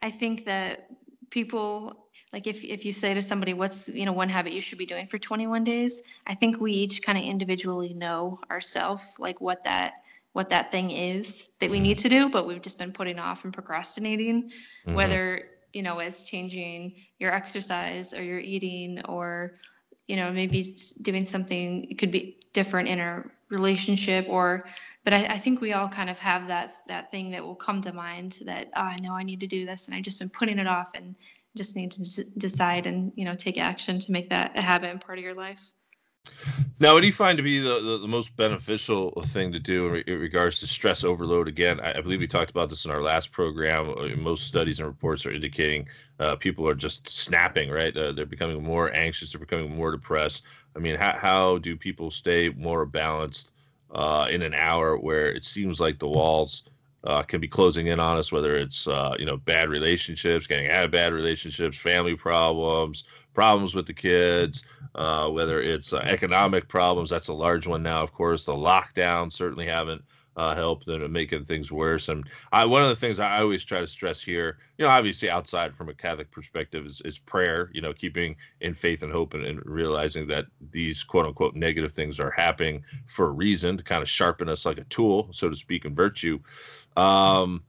I 0.00 0.10
think 0.10 0.44
that 0.46 0.88
people 1.30 2.06
like 2.32 2.46
if 2.46 2.64
if 2.64 2.84
you 2.84 2.92
say 2.92 3.14
to 3.14 3.22
somebody 3.22 3.54
what's 3.54 3.88
you 3.88 4.06
know 4.06 4.12
one 4.12 4.28
habit 4.28 4.52
you 4.52 4.60
should 4.60 4.78
be 4.78 4.86
doing 4.86 5.06
for 5.06 5.18
21 5.18 5.64
days, 5.64 6.02
I 6.26 6.34
think 6.34 6.60
we 6.60 6.72
each 6.72 7.02
kind 7.02 7.18
of 7.18 7.24
individually 7.24 7.94
know 7.94 8.38
ourselves 8.50 9.02
like 9.18 9.40
what 9.40 9.64
that 9.64 9.99
what 10.32 10.48
that 10.50 10.70
thing 10.70 10.90
is 10.90 11.48
that 11.58 11.70
we 11.70 11.78
mm-hmm. 11.78 11.84
need 11.84 11.98
to 11.98 12.08
do, 12.08 12.28
but 12.28 12.46
we've 12.46 12.62
just 12.62 12.78
been 12.78 12.92
putting 12.92 13.18
off 13.18 13.44
and 13.44 13.52
procrastinating. 13.52 14.44
Mm-hmm. 14.44 14.94
Whether 14.94 15.50
you 15.72 15.82
know 15.82 15.98
it's 15.98 16.24
changing 16.24 16.94
your 17.18 17.32
exercise 17.32 18.12
or 18.12 18.22
your 18.22 18.38
eating 18.38 19.00
or 19.06 19.58
you 20.08 20.16
know 20.16 20.32
maybe 20.32 20.76
doing 21.02 21.24
something 21.24 21.84
it 21.90 21.98
could 21.98 22.10
be 22.10 22.36
different 22.52 22.88
in 22.88 22.98
a 22.98 23.24
relationship 23.48 24.26
or 24.28 24.64
but 25.04 25.14
I, 25.14 25.24
I, 25.26 25.38
think 25.38 25.60
we 25.60 25.72
all 25.72 25.88
kind 25.88 26.10
of 26.10 26.18
have 26.18 26.46
that 26.48 26.76
that 26.88 27.10
thing 27.10 27.30
that 27.30 27.42
will 27.42 27.54
come 27.54 27.80
to 27.82 27.92
mind 27.92 28.40
that 28.44 28.70
oh, 28.76 28.82
I 28.82 28.96
know 28.98 29.14
I 29.14 29.22
need 29.22 29.40
to 29.40 29.46
do 29.46 29.64
this 29.64 29.86
and 29.86 29.94
I've 29.94 30.02
just 30.02 30.18
been 30.18 30.28
putting 30.28 30.58
it 30.58 30.66
off 30.66 30.90
and 30.94 31.14
just 31.56 31.74
need 31.76 31.92
to 31.92 32.02
d- 32.02 32.30
decide 32.38 32.86
and 32.86 33.12
you 33.16 33.24
know 33.24 33.34
take 33.34 33.58
action 33.58 33.98
to 34.00 34.12
make 34.12 34.28
that 34.30 34.52
a 34.56 34.62
habit 34.62 34.90
and 34.90 35.00
part 35.00 35.18
of 35.18 35.24
your 35.24 35.34
life. 35.34 35.72
Now, 36.80 36.94
what 36.94 37.02
do 37.02 37.06
you 37.06 37.12
find 37.12 37.36
to 37.36 37.42
be 37.42 37.58
the, 37.58 37.80
the, 37.80 37.98
the 37.98 38.08
most 38.08 38.34
beneficial 38.36 39.10
thing 39.26 39.52
to 39.52 39.58
do 39.58 39.86
in, 39.86 39.92
re- 39.92 40.04
in, 40.06 40.18
regards 40.18 40.60
to 40.60 40.66
stress 40.66 41.04
overload? 41.04 41.46
Again, 41.46 41.78
I, 41.80 41.98
I, 41.98 42.00
believe 42.00 42.20
we 42.20 42.26
talked 42.26 42.50
about 42.50 42.70
this 42.70 42.86
in 42.86 42.90
our 42.90 43.02
last 43.02 43.32
program. 43.32 43.90
Uh, 43.90 44.16
most 44.16 44.46
studies 44.46 44.80
and 44.80 44.88
reports 44.88 45.26
are 45.26 45.32
indicating 45.32 45.86
uh, 46.18 46.36
people 46.36 46.66
are 46.66 46.74
just 46.74 47.06
snapping, 47.08 47.68
right? 47.68 47.94
Uh, 47.94 48.12
they're 48.12 48.24
becoming 48.24 48.62
more 48.62 48.94
anxious, 48.94 49.32
they're 49.32 49.40
becoming 49.40 49.76
more 49.76 49.90
depressed. 49.90 50.42
I 50.74 50.78
mean, 50.78 50.96
how, 50.96 51.16
how 51.18 51.58
do 51.58 51.76
people 51.76 52.10
stay 52.10 52.48
more 52.48 52.86
balanced 52.86 53.52
uh, 53.90 54.28
in 54.30 54.40
an 54.40 54.54
hour 54.54 54.96
where 54.96 55.30
it 55.30 55.44
seems 55.44 55.80
like 55.80 55.98
the 55.98 56.08
walls 56.08 56.62
uh, 57.04 57.22
can 57.22 57.40
be 57.40 57.48
closing 57.48 57.88
in 57.88 57.98
on 57.98 58.18
us, 58.18 58.30
whether 58.30 58.56
it's 58.56 58.86
uh, 58.86 59.14
you 59.18 59.24
know 59.24 59.36
bad 59.36 59.68
relationships, 59.68 60.46
getting 60.46 60.70
out 60.70 60.84
of 60.84 60.90
bad 60.90 61.12
relationships, 61.12 61.78
family 61.78 62.14
problems, 62.14 63.04
problems 63.34 63.74
with 63.74 63.86
the 63.86 63.94
kids, 63.94 64.62
uh, 64.94 65.28
whether 65.28 65.60
it's 65.60 65.92
uh, 65.92 65.98
economic 65.98 66.68
problems. 66.68 67.10
That's 67.10 67.28
a 67.28 67.32
large 67.32 67.66
one 67.66 67.82
now, 67.82 68.02
of 68.02 68.12
course. 68.12 68.44
The 68.44 68.52
lockdown 68.52 69.32
certainly 69.32 69.66
haven't 69.66 70.02
uh, 70.36 70.54
helped 70.54 70.88
in 70.88 71.12
making 71.12 71.44
things 71.44 71.70
worse. 71.70 72.08
And 72.08 72.26
I, 72.52 72.64
one 72.64 72.82
of 72.82 72.88
the 72.88 72.96
things 72.96 73.20
I 73.20 73.40
always 73.40 73.64
try 73.64 73.80
to 73.80 73.86
stress 73.86 74.22
here, 74.22 74.58
you 74.78 74.84
know, 74.84 74.90
obviously 74.90 75.28
outside 75.28 75.74
from 75.74 75.88
a 75.88 75.94
Catholic 75.94 76.30
perspective, 76.30 76.86
is, 76.86 77.02
is 77.04 77.18
prayer. 77.18 77.70
You 77.72 77.82
know, 77.82 77.92
keeping 77.92 78.36
in 78.60 78.74
faith 78.74 79.02
and 79.02 79.12
hope, 79.12 79.34
and, 79.34 79.44
and 79.44 79.60
realizing 79.64 80.26
that 80.28 80.46
these 80.70 81.02
quote 81.02 81.26
unquote 81.26 81.54
negative 81.54 81.92
things 81.92 82.18
are 82.20 82.30
happening 82.30 82.82
for 83.06 83.26
a 83.26 83.32
reason 83.32 83.76
to 83.76 83.84
kind 83.84 84.02
of 84.02 84.08
sharpen 84.08 84.48
us 84.48 84.64
like 84.64 84.78
a 84.78 84.84
tool, 84.84 85.28
so 85.32 85.48
to 85.48 85.56
speak, 85.56 85.84
in 85.84 85.94
virtue. 85.94 86.38
Um, 86.96 87.62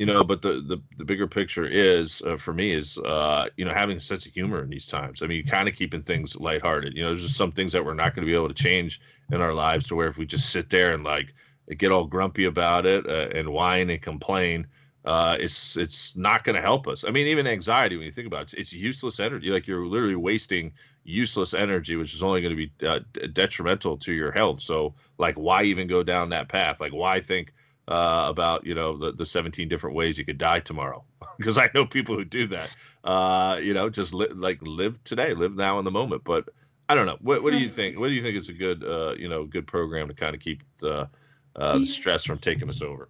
you 0.00 0.06
know, 0.06 0.24
but 0.24 0.40
the 0.40 0.64
the, 0.66 0.78
the 0.96 1.04
bigger 1.04 1.26
picture 1.26 1.66
is 1.66 2.22
uh, 2.22 2.38
for 2.38 2.54
me 2.54 2.72
is 2.72 2.96
uh, 3.00 3.50
you 3.58 3.66
know 3.66 3.74
having 3.74 3.98
a 3.98 4.00
sense 4.00 4.24
of 4.24 4.32
humor 4.32 4.62
in 4.62 4.70
these 4.70 4.86
times. 4.86 5.22
I 5.22 5.26
mean, 5.26 5.46
kind 5.46 5.68
of 5.68 5.74
keeping 5.74 6.02
things 6.02 6.36
lighthearted. 6.36 6.96
You 6.96 7.02
know, 7.02 7.08
there's 7.10 7.20
just 7.20 7.36
some 7.36 7.52
things 7.52 7.70
that 7.74 7.84
we're 7.84 7.92
not 7.92 8.14
going 8.14 8.26
to 8.26 8.32
be 8.32 8.34
able 8.34 8.48
to 8.48 8.54
change 8.54 8.98
in 9.30 9.42
our 9.42 9.52
lives 9.52 9.86
to 9.88 9.94
where 9.94 10.08
if 10.08 10.16
we 10.16 10.24
just 10.24 10.48
sit 10.48 10.70
there 10.70 10.92
and 10.92 11.04
like 11.04 11.34
get 11.76 11.92
all 11.92 12.06
grumpy 12.06 12.46
about 12.46 12.86
it 12.86 13.06
uh, 13.06 13.28
and 13.34 13.46
whine 13.50 13.90
and 13.90 14.00
complain, 14.00 14.66
uh, 15.04 15.36
it's 15.38 15.76
it's 15.76 16.16
not 16.16 16.44
going 16.44 16.56
to 16.56 16.62
help 16.62 16.88
us. 16.88 17.04
I 17.04 17.10
mean, 17.10 17.26
even 17.26 17.46
anxiety, 17.46 17.98
when 17.98 18.06
you 18.06 18.12
think 18.12 18.26
about 18.26 18.40
it, 18.40 18.44
it's, 18.44 18.54
it's, 18.54 18.72
useless 18.72 19.20
energy. 19.20 19.50
Like 19.50 19.66
you're 19.66 19.84
literally 19.84 20.16
wasting 20.16 20.72
useless 21.04 21.52
energy, 21.52 21.96
which 21.96 22.14
is 22.14 22.22
only 22.22 22.40
going 22.40 22.56
to 22.56 22.66
be 22.66 22.86
uh, 22.86 23.00
detrimental 23.34 23.98
to 23.98 24.14
your 24.14 24.32
health. 24.32 24.62
So, 24.62 24.94
like, 25.18 25.34
why 25.34 25.64
even 25.64 25.86
go 25.88 26.02
down 26.02 26.30
that 26.30 26.48
path? 26.48 26.80
Like, 26.80 26.94
why 26.94 27.20
think 27.20 27.52
uh, 27.90 28.26
about 28.28 28.64
you 28.64 28.74
know 28.74 28.96
the, 28.96 29.12
the 29.12 29.26
17 29.26 29.68
different 29.68 29.94
ways 29.94 30.16
you 30.16 30.24
could 30.24 30.38
die 30.38 30.60
tomorrow? 30.60 31.04
because 31.38 31.58
I 31.58 31.68
know 31.74 31.84
people 31.84 32.14
who 32.14 32.24
do 32.24 32.46
that. 32.48 32.70
Uh, 33.04 33.58
you 33.62 33.74
know, 33.74 33.90
just 33.90 34.14
li- 34.14 34.28
like 34.32 34.58
live 34.62 35.02
today, 35.04 35.34
live 35.34 35.56
now 35.56 35.78
in 35.78 35.84
the 35.84 35.90
moment. 35.90 36.22
But 36.24 36.48
I 36.88 36.94
don't 36.94 37.06
know. 37.06 37.18
What, 37.20 37.42
what 37.42 37.52
do 37.52 37.58
you 37.58 37.68
think? 37.68 37.98
What 37.98 38.08
do 38.08 38.14
you 38.14 38.22
think 38.22 38.36
is 38.36 38.48
a 38.48 38.52
good 38.52 38.84
uh, 38.84 39.14
you 39.18 39.28
know 39.28 39.44
good 39.44 39.66
program 39.66 40.08
to 40.08 40.14
kind 40.14 40.34
of 40.34 40.40
keep 40.40 40.62
the 40.78 41.08
uh, 41.56 41.78
the 41.78 41.86
stress 41.86 42.24
from 42.24 42.38
taking 42.38 42.68
us 42.68 42.82
over. 42.82 43.08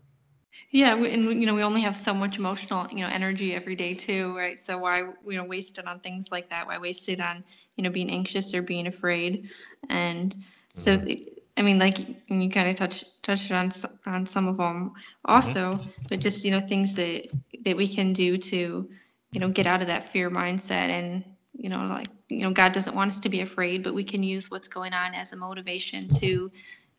Yeah, 0.70 0.94
and 0.94 1.40
you 1.40 1.46
know 1.46 1.54
we 1.54 1.62
only 1.62 1.80
have 1.82 1.96
so 1.96 2.12
much 2.12 2.38
emotional 2.38 2.86
you 2.90 3.00
know 3.00 3.08
energy 3.08 3.54
every 3.54 3.76
day 3.76 3.94
too, 3.94 4.36
right? 4.36 4.58
So 4.58 4.78
why 4.78 4.98
you 4.98 5.36
know 5.36 5.44
waste 5.44 5.78
it 5.78 5.86
on 5.86 6.00
things 6.00 6.30
like 6.30 6.50
that? 6.50 6.66
Why 6.66 6.78
waste 6.78 7.08
it 7.08 7.20
on 7.20 7.44
you 7.76 7.84
know 7.84 7.90
being 7.90 8.10
anxious 8.10 8.54
or 8.54 8.62
being 8.62 8.86
afraid? 8.86 9.48
And 9.88 10.36
so 10.74 10.98
mm-hmm. 10.98 11.10
I 11.56 11.62
mean, 11.62 11.78
like 11.78 11.98
you 12.28 12.48
kind 12.48 12.68
of 12.68 12.76
touched 12.76 13.22
touched 13.22 13.50
on 13.52 13.72
on 14.06 14.26
some 14.26 14.48
of 14.48 14.56
them 14.56 14.92
also, 15.24 15.74
mm-hmm. 15.74 15.90
but 16.08 16.20
just 16.20 16.44
you 16.44 16.50
know 16.50 16.60
things 16.60 16.94
that 16.94 17.28
that 17.64 17.76
we 17.76 17.86
can 17.88 18.12
do 18.12 18.38
to 18.38 18.88
you 19.32 19.40
know 19.40 19.48
get 19.48 19.66
out 19.66 19.82
of 19.82 19.88
that 19.88 20.10
fear 20.10 20.30
mindset 20.30 20.70
and 20.70 21.24
you 21.52 21.68
know 21.68 21.84
like 21.86 22.08
you 22.28 22.40
know 22.40 22.50
God 22.50 22.72
doesn't 22.72 22.94
want 22.94 23.10
us 23.10 23.20
to 23.20 23.28
be 23.28 23.40
afraid, 23.40 23.82
but 23.82 23.94
we 23.94 24.04
can 24.04 24.22
use 24.22 24.50
what's 24.50 24.68
going 24.68 24.92
on 24.92 25.14
as 25.14 25.32
a 25.32 25.36
motivation 25.36 26.08
to 26.20 26.50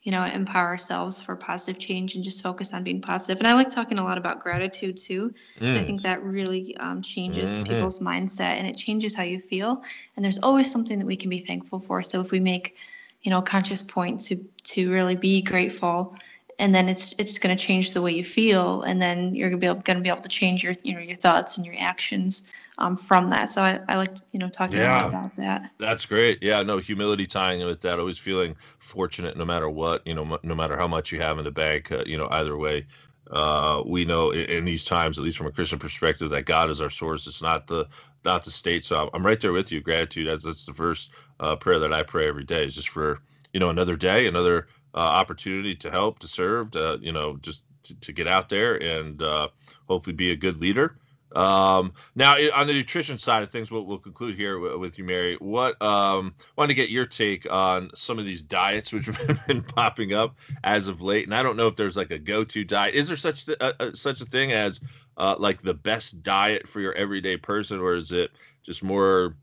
you 0.03 0.11
know, 0.11 0.23
empower 0.23 0.67
ourselves 0.67 1.21
for 1.21 1.35
positive 1.35 1.79
change 1.79 2.15
and 2.15 2.23
just 2.23 2.41
focus 2.41 2.73
on 2.73 2.83
being 2.83 3.01
positive. 3.01 3.37
And 3.37 3.47
I 3.47 3.53
like 3.53 3.69
talking 3.69 3.99
a 3.99 4.03
lot 4.03 4.17
about 4.17 4.39
gratitude 4.39 4.97
too, 4.97 5.33
because 5.53 5.75
mm. 5.75 5.79
I 5.79 5.83
think 5.83 6.01
that 6.01 6.23
really 6.23 6.75
um, 6.77 7.03
changes 7.03 7.51
mm-hmm. 7.51 7.65
people's 7.65 7.99
mindset 7.99 8.57
and 8.57 8.65
it 8.65 8.75
changes 8.75 9.13
how 9.13 9.23
you 9.23 9.39
feel. 9.39 9.83
And 10.15 10.25
there's 10.25 10.39
always 10.39 10.71
something 10.71 10.97
that 10.97 11.05
we 11.05 11.15
can 11.15 11.29
be 11.29 11.39
thankful 11.39 11.79
for. 11.79 12.01
So 12.01 12.19
if 12.19 12.31
we 12.31 12.39
make, 12.39 12.77
you 13.23 13.29
know, 13.29 13.41
conscious 13.41 13.83
point 13.83 14.21
to 14.21 14.37
to 14.63 14.91
really 14.91 15.15
be 15.15 15.41
grateful. 15.41 16.15
And 16.59 16.75
then 16.75 16.89
it's 16.89 17.13
it's 17.17 17.39
going 17.39 17.55
to 17.55 17.61
change 17.61 17.93
the 17.93 18.01
way 18.01 18.11
you 18.11 18.23
feel 18.23 18.83
and 18.83 19.01
then 19.01 19.33
you're 19.33 19.49
going 19.49 19.59
to 19.59 19.63
be 19.63 19.67
able, 19.67 19.81
going 19.81 19.97
to 19.97 20.03
be 20.03 20.09
able 20.09 20.21
to 20.21 20.29
change 20.29 20.63
your 20.63 20.73
you 20.83 20.93
know 20.93 20.99
your 20.99 21.15
thoughts 21.15 21.57
and 21.57 21.65
your 21.65 21.75
actions 21.79 22.51
um, 22.77 22.95
from 22.95 23.29
that. 23.31 23.49
So 23.49 23.61
I, 23.61 23.79
I 23.89 23.97
like 23.97 24.15
you 24.31 24.39
know 24.39 24.49
talking 24.49 24.77
yeah, 24.77 25.07
about 25.07 25.35
that. 25.37 25.71
That's 25.79 26.05
great. 26.05 26.41
Yeah 26.41 26.61
no 26.61 26.77
humility 26.77 27.25
tying 27.25 27.61
it 27.61 27.65
with 27.65 27.81
that 27.81 27.99
always 27.99 28.17
feeling 28.17 28.55
fortunate 28.79 29.37
no 29.37 29.45
matter 29.45 29.69
what 29.69 30.05
you 30.05 30.13
know 30.13 30.37
no 30.43 30.55
matter 30.55 30.77
how 30.77 30.87
much 30.87 31.11
you 31.11 31.19
have 31.19 31.39
in 31.39 31.45
the 31.45 31.51
bank 31.51 31.91
uh, 31.91 32.03
you 32.05 32.17
know 32.17 32.27
either 32.31 32.57
way. 32.57 32.85
Uh, 33.31 33.81
we 33.85 34.03
know 34.03 34.31
in, 34.31 34.41
in, 34.49 34.65
these 34.65 34.83
times 34.83 35.17
at 35.17 35.23
least 35.23 35.37
from 35.37 35.47
a 35.47 35.51
christian 35.51 35.79
perspective 35.79 36.29
that 36.29 36.43
god 36.43 36.69
is 36.69 36.81
our 36.81 36.89
source. 36.89 37.27
It's 37.27 37.41
not 37.41 37.65
the 37.65 37.87
not 38.25 38.43
the 38.43 38.51
state 38.51 38.85
so 38.85 39.09
i'm 39.13 39.25
right 39.25 39.41
there 39.41 39.51
with 39.51 39.71
you 39.71 39.81
gratitude 39.81 40.27
that's, 40.27 40.43
that's 40.43 40.65
the 40.65 40.73
first 40.73 41.11
uh, 41.39 41.55
prayer 41.55 41.79
that 41.79 41.93
i 41.93 42.03
pray 42.03 42.27
every 42.27 42.43
day 42.43 42.65
is 42.65 42.75
just 42.75 42.89
for 42.89 43.19
you 43.53 43.59
know 43.59 43.69
another 43.69 43.95
day 43.95 44.27
another 44.27 44.67
uh, 44.93 44.97
opportunity 44.97 45.75
to 45.75 45.91
help, 45.91 46.19
to 46.19 46.27
serve, 46.27 46.71
to 46.71 46.99
you 47.01 47.11
know, 47.11 47.37
just 47.37 47.63
to, 47.83 47.95
to 48.01 48.13
get 48.13 48.27
out 48.27 48.49
there 48.49 48.81
and 48.81 49.21
uh, 49.21 49.47
hopefully 49.87 50.15
be 50.15 50.31
a 50.31 50.35
good 50.35 50.59
leader. 50.59 50.97
Um, 51.33 51.93
now, 52.13 52.35
on 52.53 52.67
the 52.67 52.73
nutrition 52.73 53.17
side 53.17 53.41
of 53.41 53.49
things, 53.49 53.71
we'll, 53.71 53.85
we'll 53.85 53.99
conclude 53.99 54.35
here 54.35 54.77
with 54.77 54.97
you, 54.97 55.05
Mary. 55.05 55.37
What 55.39 55.81
um, 55.81 56.35
want 56.57 56.69
to 56.69 56.75
get 56.75 56.89
your 56.89 57.05
take 57.05 57.49
on 57.49 57.89
some 57.95 58.19
of 58.19 58.25
these 58.25 58.41
diets 58.41 58.91
which 58.91 59.05
have 59.27 59.47
been 59.47 59.63
popping 59.63 60.13
up 60.13 60.35
as 60.65 60.87
of 60.87 61.01
late? 61.01 61.25
And 61.25 61.33
I 61.33 61.41
don't 61.41 61.55
know 61.55 61.67
if 61.67 61.77
there's 61.77 61.95
like 61.95 62.11
a 62.11 62.19
go-to 62.19 62.65
diet. 62.65 62.95
Is 62.95 63.07
there 63.07 63.15
such 63.15 63.45
th- 63.45 63.57
uh, 63.61 63.71
uh, 63.79 63.93
such 63.93 64.19
a 64.19 64.25
thing 64.25 64.51
as 64.51 64.81
uh, 65.21 65.35
like 65.37 65.61
the 65.61 65.73
best 65.73 66.23
diet 66.23 66.67
for 66.67 66.81
your 66.81 66.93
everyday 66.93 67.37
person, 67.37 67.79
or 67.79 67.93
is 67.93 68.11
it 68.11 68.31
just 68.63 68.83
more, 68.83 69.35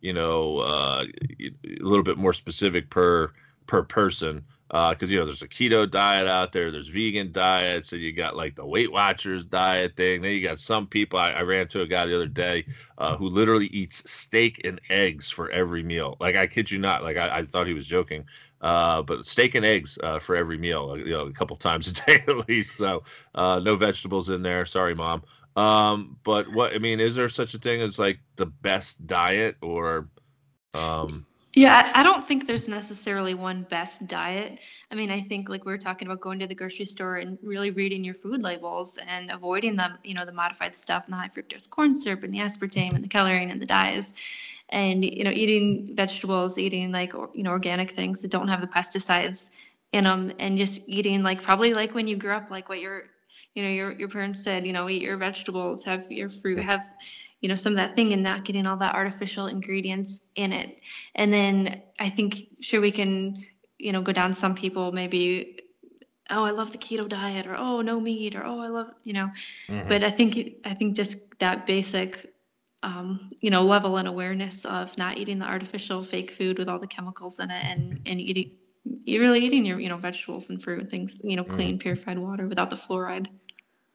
you 0.00 0.14
know, 0.14 0.58
uh, 0.58 1.04
a 1.40 1.84
little 1.84 2.02
bit 2.02 2.16
more 2.16 2.32
specific 2.32 2.90
per 2.90 3.30
per 3.66 3.82
person? 3.82 4.42
because 4.68 5.04
uh, 5.04 5.06
you 5.06 5.16
know 5.16 5.24
there's 5.24 5.42
a 5.42 5.48
keto 5.48 5.88
diet 5.88 6.26
out 6.26 6.52
there, 6.52 6.72
there's 6.72 6.88
vegan 6.88 7.30
diets, 7.30 7.92
and 7.92 8.02
you 8.02 8.12
got 8.12 8.36
like 8.36 8.56
the 8.56 8.66
Weight 8.66 8.90
Watchers 8.90 9.44
diet 9.44 9.96
thing. 9.96 10.22
Then 10.22 10.32
you 10.32 10.42
got 10.42 10.58
some 10.58 10.88
people. 10.88 11.20
I, 11.20 11.30
I 11.30 11.42
ran 11.42 11.68
to 11.68 11.82
a 11.82 11.86
guy 11.86 12.04
the 12.06 12.16
other 12.16 12.26
day 12.26 12.66
uh, 12.98 13.16
who 13.16 13.28
literally 13.28 13.66
eats 13.66 14.10
steak 14.10 14.60
and 14.64 14.80
eggs 14.90 15.30
for 15.30 15.50
every 15.50 15.84
meal. 15.84 16.16
Like 16.18 16.34
I 16.34 16.48
kid 16.48 16.70
you 16.70 16.78
not. 16.78 17.04
Like 17.04 17.16
I, 17.16 17.38
I 17.38 17.44
thought 17.44 17.68
he 17.68 17.74
was 17.74 17.86
joking, 17.86 18.24
uh, 18.66 19.00
but 19.00 19.24
steak 19.24 19.54
and 19.54 19.64
eggs 19.64 19.96
uh, 20.02 20.18
for 20.18 20.34
every 20.34 20.58
meal. 20.58 20.98
You 20.98 21.12
know, 21.12 21.26
a 21.26 21.32
couple 21.32 21.56
times 21.56 21.86
a 21.86 21.92
day 22.06 22.24
at 22.26 22.48
least. 22.48 22.76
So 22.76 23.04
uh, 23.36 23.60
no 23.62 23.76
vegetables 23.76 24.28
in 24.28 24.42
there. 24.42 24.66
Sorry, 24.66 24.92
mom. 24.92 25.22
Um, 25.54 26.18
but 26.24 26.52
what 26.52 26.74
I 26.74 26.78
mean 26.78 26.98
is 26.98 27.14
there 27.14 27.28
such 27.28 27.54
a 27.54 27.58
thing 27.58 27.80
as 27.80 27.96
like 27.96 28.18
the 28.34 28.46
best 28.46 29.06
diet 29.06 29.56
or 29.62 30.08
um 30.74 31.24
yeah, 31.54 31.90
I 31.94 32.02
don't 32.02 32.28
think 32.28 32.46
there's 32.46 32.68
necessarily 32.68 33.32
one 33.32 33.62
best 33.70 34.06
diet. 34.06 34.58
I 34.92 34.94
mean, 34.94 35.10
I 35.10 35.20
think 35.22 35.48
like 35.48 35.64
we 35.64 35.72
were 35.72 35.78
talking 35.78 36.06
about 36.06 36.20
going 36.20 36.38
to 36.40 36.46
the 36.46 36.54
grocery 36.54 36.84
store 36.84 37.16
and 37.16 37.38
really 37.42 37.70
reading 37.70 38.04
your 38.04 38.12
food 38.12 38.42
labels 38.42 38.98
and 39.08 39.30
avoiding 39.30 39.74
the, 39.74 39.92
you 40.04 40.12
know, 40.12 40.26
the 40.26 40.32
modified 40.32 40.76
stuff 40.76 41.06
and 41.06 41.14
the 41.14 41.16
high 41.16 41.30
fructose 41.34 41.70
corn 41.70 41.94
syrup 41.94 42.24
and 42.24 42.34
the 42.34 42.40
aspartame 42.40 42.94
and 42.94 43.02
the 43.02 43.08
coloring 43.08 43.50
and 43.50 43.62
the 43.62 43.64
dyes. 43.64 44.12
And, 44.70 45.04
you 45.04 45.22
know, 45.22 45.30
eating 45.30 45.94
vegetables, 45.94 46.58
eating 46.58 46.90
like, 46.92 47.12
you 47.12 47.42
know, 47.42 47.50
organic 47.50 47.90
things 47.90 48.20
that 48.22 48.30
don't 48.30 48.48
have 48.48 48.60
the 48.60 48.66
pesticides 48.66 49.50
in 49.92 50.04
them 50.04 50.32
and 50.40 50.58
just 50.58 50.88
eating 50.88 51.22
like 51.22 51.40
probably 51.40 51.72
like 51.72 51.94
when 51.94 52.08
you 52.08 52.16
grew 52.16 52.32
up, 52.32 52.50
like 52.50 52.68
what 52.68 52.80
your, 52.80 53.04
you 53.54 53.62
know, 53.62 53.68
your, 53.68 53.92
your 53.92 54.08
parents 54.08 54.42
said, 54.42 54.66
you 54.66 54.72
know, 54.72 54.88
eat 54.88 55.02
your 55.02 55.16
vegetables, 55.16 55.84
have 55.84 56.10
your 56.10 56.28
fruit, 56.28 56.62
have, 56.64 56.84
you 57.40 57.48
know 57.48 57.54
some 57.54 57.74
of 57.74 57.76
that 57.76 57.94
thing 57.94 58.12
and 58.12 58.22
not 58.22 58.44
getting 58.44 58.66
all 58.66 58.76
that 58.76 58.94
artificial 58.94 59.46
ingredients 59.46 60.22
in 60.34 60.52
it. 60.52 60.78
And 61.14 61.32
then 61.32 61.82
i 62.00 62.08
think 62.08 62.48
sure 62.60 62.80
we 62.80 62.90
can 62.90 63.44
you 63.78 63.92
know 63.92 64.02
go 64.02 64.12
down 64.12 64.34
some 64.34 64.54
people 64.54 64.92
maybe 64.92 65.58
oh 66.30 66.44
i 66.44 66.50
love 66.50 66.72
the 66.72 66.78
keto 66.78 67.08
diet 67.08 67.46
or 67.46 67.54
oh 67.56 67.82
no 67.82 68.00
meat 68.00 68.34
or 68.34 68.44
oh 68.44 68.58
i 68.60 68.68
love 68.68 68.90
you 69.04 69.12
know. 69.12 69.30
Mm-hmm. 69.68 69.88
but 69.88 70.02
i 70.02 70.10
think 70.10 70.56
i 70.64 70.74
think 70.74 70.96
just 70.96 71.38
that 71.38 71.66
basic 71.66 72.32
um, 72.86 73.32
you 73.40 73.50
know 73.50 73.62
level 73.62 73.96
and 73.96 74.06
awareness 74.06 74.64
of 74.64 74.96
not 74.96 75.18
eating 75.18 75.40
the 75.40 75.44
artificial 75.44 76.04
fake 76.04 76.30
food 76.30 76.56
with 76.56 76.68
all 76.68 76.78
the 76.78 76.86
chemicals 76.86 77.40
in 77.40 77.50
it 77.50 77.64
and 77.64 78.00
and 78.06 78.20
eating 78.20 78.52
you're 79.04 79.20
really 79.20 79.44
eating 79.44 79.64
your 79.64 79.80
you 79.80 79.88
know 79.88 79.96
vegetables 79.96 80.50
and 80.50 80.62
fruit 80.62 80.80
and 80.80 80.90
things 80.90 81.20
you 81.24 81.34
know 81.34 81.42
clean 81.42 81.70
mm-hmm. 81.70 81.78
purified 81.78 82.18
water 82.18 82.46
without 82.46 82.70
the 82.70 82.76
fluoride 82.76 83.26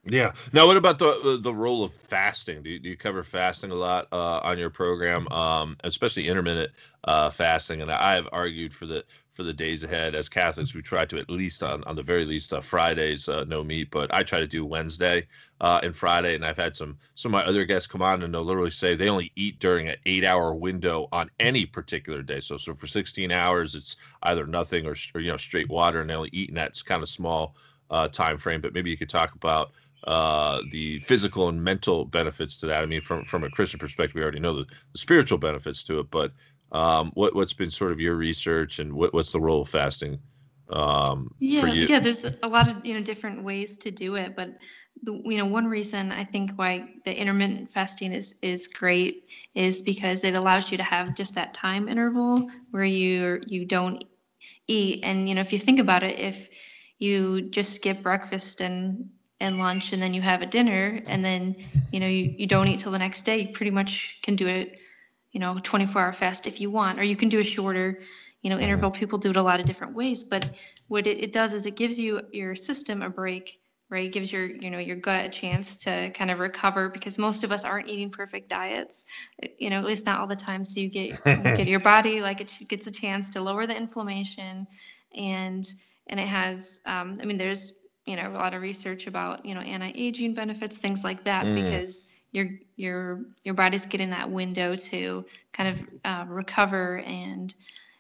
yeah. 0.03 0.33
Now, 0.51 0.65
what 0.65 0.77
about 0.77 0.97
the 0.97 1.37
the 1.39 1.53
role 1.53 1.83
of 1.83 1.93
fasting? 1.93 2.63
Do 2.63 2.71
you, 2.71 2.79
do 2.79 2.89
you 2.89 2.97
cover 2.97 3.23
fasting 3.23 3.69
a 3.69 3.75
lot 3.75 4.07
uh, 4.11 4.39
on 4.39 4.57
your 4.57 4.71
program, 4.71 5.27
um, 5.27 5.77
especially 5.83 6.27
intermittent 6.27 6.71
uh, 7.03 7.29
fasting? 7.29 7.83
And 7.83 7.91
I 7.91 8.15
have 8.15 8.27
argued 8.31 8.73
for 8.73 8.87
the 8.87 9.03
for 9.33 9.43
the 9.43 9.53
days 9.53 9.83
ahead. 9.83 10.13
As 10.13 10.27
Catholics, 10.27 10.73
we 10.73 10.81
try 10.81 11.05
to 11.05 11.17
at 11.17 11.29
least 11.29 11.63
on, 11.63 11.83
on 11.85 11.95
the 11.95 12.03
very 12.03 12.25
least 12.25 12.53
uh, 12.53 12.59
Fridays 12.59 13.29
uh, 13.29 13.45
no 13.45 13.63
meat, 13.63 13.89
but 13.91 14.13
I 14.13 14.23
try 14.23 14.39
to 14.39 14.47
do 14.47 14.65
Wednesday 14.65 15.27
uh, 15.61 15.79
and 15.83 15.95
Friday. 15.95 16.35
And 16.35 16.45
I've 16.45 16.57
had 16.57 16.75
some 16.75 16.97
some 17.15 17.33
of 17.33 17.39
my 17.39 17.45
other 17.45 17.65
guests 17.65 17.87
come 17.87 18.01
on 18.01 18.23
and 18.23 18.33
they'll 18.33 18.43
literally 18.43 18.71
say 18.71 18.95
they 18.95 19.09
only 19.09 19.31
eat 19.35 19.59
during 19.59 19.87
an 19.87 19.95
eight 20.05 20.25
hour 20.25 20.53
window 20.53 21.07
on 21.11 21.29
any 21.39 21.65
particular 21.65 22.21
day. 22.21 22.41
So 22.41 22.57
so 22.57 22.73
for 22.73 22.87
16 22.87 23.31
hours, 23.31 23.75
it's 23.75 23.95
either 24.23 24.45
nothing 24.45 24.85
or, 24.85 24.95
or 25.15 25.21
you 25.21 25.31
know 25.31 25.37
straight 25.37 25.69
water, 25.69 26.01
and 26.01 26.09
they 26.09 26.15
only 26.15 26.29
eat 26.33 26.49
in 26.49 26.55
that 26.55 26.81
kind 26.85 27.01
of 27.01 27.09
small 27.09 27.55
uh, 27.89 28.07
time 28.09 28.37
frame. 28.37 28.61
But 28.61 28.73
maybe 28.73 28.89
you 28.89 28.97
could 28.97 29.09
talk 29.09 29.33
about 29.35 29.71
uh, 30.05 30.61
the 30.71 30.99
physical 31.01 31.47
and 31.49 31.63
mental 31.63 32.05
benefits 32.05 32.57
to 32.57 32.65
that. 32.65 32.81
I 32.81 32.85
mean, 32.85 33.01
from 33.01 33.23
from 33.25 33.43
a 33.43 33.49
Christian 33.49 33.79
perspective, 33.79 34.15
we 34.15 34.23
already 34.23 34.39
know 34.39 34.57
the, 34.57 34.65
the 34.91 34.97
spiritual 34.97 35.37
benefits 35.37 35.83
to 35.85 35.99
it. 35.99 36.09
But 36.09 36.31
um, 36.71 37.11
what 37.15 37.35
what's 37.35 37.53
been 37.53 37.71
sort 37.71 37.91
of 37.91 37.99
your 37.99 38.15
research 38.15 38.79
and 38.79 38.93
what, 38.93 39.13
what's 39.13 39.31
the 39.31 39.39
role 39.39 39.61
of 39.61 39.69
fasting? 39.69 40.19
Um, 40.69 41.33
yeah, 41.39 41.65
yeah. 41.73 41.99
There's 41.99 42.23
a 42.23 42.47
lot 42.47 42.69
of 42.69 42.85
you 42.85 42.93
know 42.93 43.01
different 43.01 43.43
ways 43.43 43.75
to 43.77 43.91
do 43.91 44.15
it, 44.15 44.35
but 44.35 44.57
the, 45.03 45.21
you 45.25 45.37
know 45.37 45.45
one 45.45 45.67
reason 45.67 46.11
I 46.11 46.23
think 46.23 46.51
why 46.55 46.87
the 47.03 47.19
intermittent 47.19 47.69
fasting 47.69 48.13
is 48.13 48.37
is 48.41 48.67
great 48.67 49.25
is 49.53 49.81
because 49.81 50.23
it 50.23 50.35
allows 50.35 50.71
you 50.71 50.77
to 50.77 50.83
have 50.83 51.15
just 51.15 51.35
that 51.35 51.53
time 51.53 51.89
interval 51.89 52.47
where 52.71 52.85
you 52.85 53.41
you 53.47 53.65
don't 53.65 54.03
eat, 54.67 55.01
and 55.03 55.27
you 55.27 55.35
know 55.35 55.41
if 55.41 55.51
you 55.51 55.59
think 55.59 55.79
about 55.79 56.03
it, 56.03 56.19
if 56.19 56.49
you 56.99 57.41
just 57.49 57.73
skip 57.73 58.01
breakfast 58.01 58.61
and 58.61 59.09
and 59.41 59.59
lunch 59.59 59.91
and 59.91 60.01
then 60.01 60.13
you 60.13 60.21
have 60.21 60.41
a 60.41 60.45
dinner 60.45 61.01
and 61.07 61.25
then 61.25 61.55
you 61.91 61.99
know 61.99 62.07
you, 62.07 62.33
you 62.37 62.45
don't 62.47 62.67
eat 62.67 62.79
till 62.79 62.91
the 62.91 62.99
next 62.99 63.23
day 63.23 63.39
you 63.39 63.53
pretty 63.53 63.71
much 63.71 64.19
can 64.21 64.35
do 64.35 64.47
it 64.47 64.79
you 65.31 65.39
know 65.39 65.59
24 65.63 66.01
hour 66.01 66.13
fast 66.13 66.47
if 66.47 66.59
you 66.61 66.69
want 66.69 66.99
or 66.99 67.03
you 67.03 67.15
can 67.15 67.29
do 67.29 67.39
a 67.39 67.43
shorter 67.43 67.99
you 68.41 68.49
know 68.49 68.57
interval. 68.57 68.91
People 68.91 69.19
do 69.19 69.29
it 69.29 69.35
a 69.35 69.41
lot 69.41 69.59
of 69.59 69.65
different 69.65 69.93
ways 69.93 70.23
but 70.23 70.49
what 70.87 71.07
it, 71.07 71.23
it 71.23 71.33
does 71.33 71.53
is 71.53 71.65
it 71.65 71.75
gives 71.75 71.99
you 71.99 72.21
your 72.31 72.55
system 72.55 73.01
a 73.01 73.09
break 73.09 73.59
right? 73.89 74.05
It 74.05 74.13
gives 74.13 74.31
your 74.31 74.45
you 74.45 74.69
know 74.69 74.79
your 74.79 74.95
gut 74.95 75.25
a 75.25 75.29
chance 75.29 75.75
to 75.77 76.09
kind 76.11 76.31
of 76.31 76.39
recover 76.39 76.89
because 76.89 77.17
most 77.17 77.43
of 77.43 77.51
us 77.51 77.65
aren't 77.65 77.89
eating 77.89 78.09
perfect 78.09 78.49
diets 78.49 79.05
you 79.57 79.69
know 79.69 79.79
at 79.79 79.85
least 79.85 80.05
not 80.05 80.19
all 80.19 80.27
the 80.27 80.35
time. 80.35 80.63
So 80.63 80.79
you 80.79 80.89
get 80.89 81.09
you 81.25 81.35
get 81.55 81.67
your 81.67 81.79
body 81.93 82.21
like 82.21 82.41
it 82.41 82.57
gets 82.67 82.87
a 82.87 82.91
chance 82.91 83.29
to 83.31 83.41
lower 83.41 83.67
the 83.67 83.75
inflammation 83.75 84.65
and 85.15 85.67
and 86.07 86.19
it 86.19 86.27
has 86.27 86.81
um, 86.85 87.17
i 87.21 87.25
mean 87.25 87.37
there's 87.37 87.73
you 88.05 88.15
know 88.15 88.29
a 88.31 88.33
lot 88.33 88.53
of 88.53 88.61
research 88.61 89.07
about 89.07 89.45
you 89.45 89.55
know 89.55 89.61
anti-aging 89.61 90.33
benefits 90.33 90.77
things 90.77 91.03
like 91.03 91.23
that 91.23 91.45
mm. 91.45 91.55
because 91.55 92.05
your 92.31 92.49
your 92.75 93.21
your 93.43 93.53
body's 93.53 93.85
getting 93.85 94.09
that 94.09 94.29
window 94.29 94.75
to 94.75 95.25
kind 95.53 95.69
of 95.69 95.87
uh, 96.05 96.25
recover 96.27 96.99
and 96.99 97.55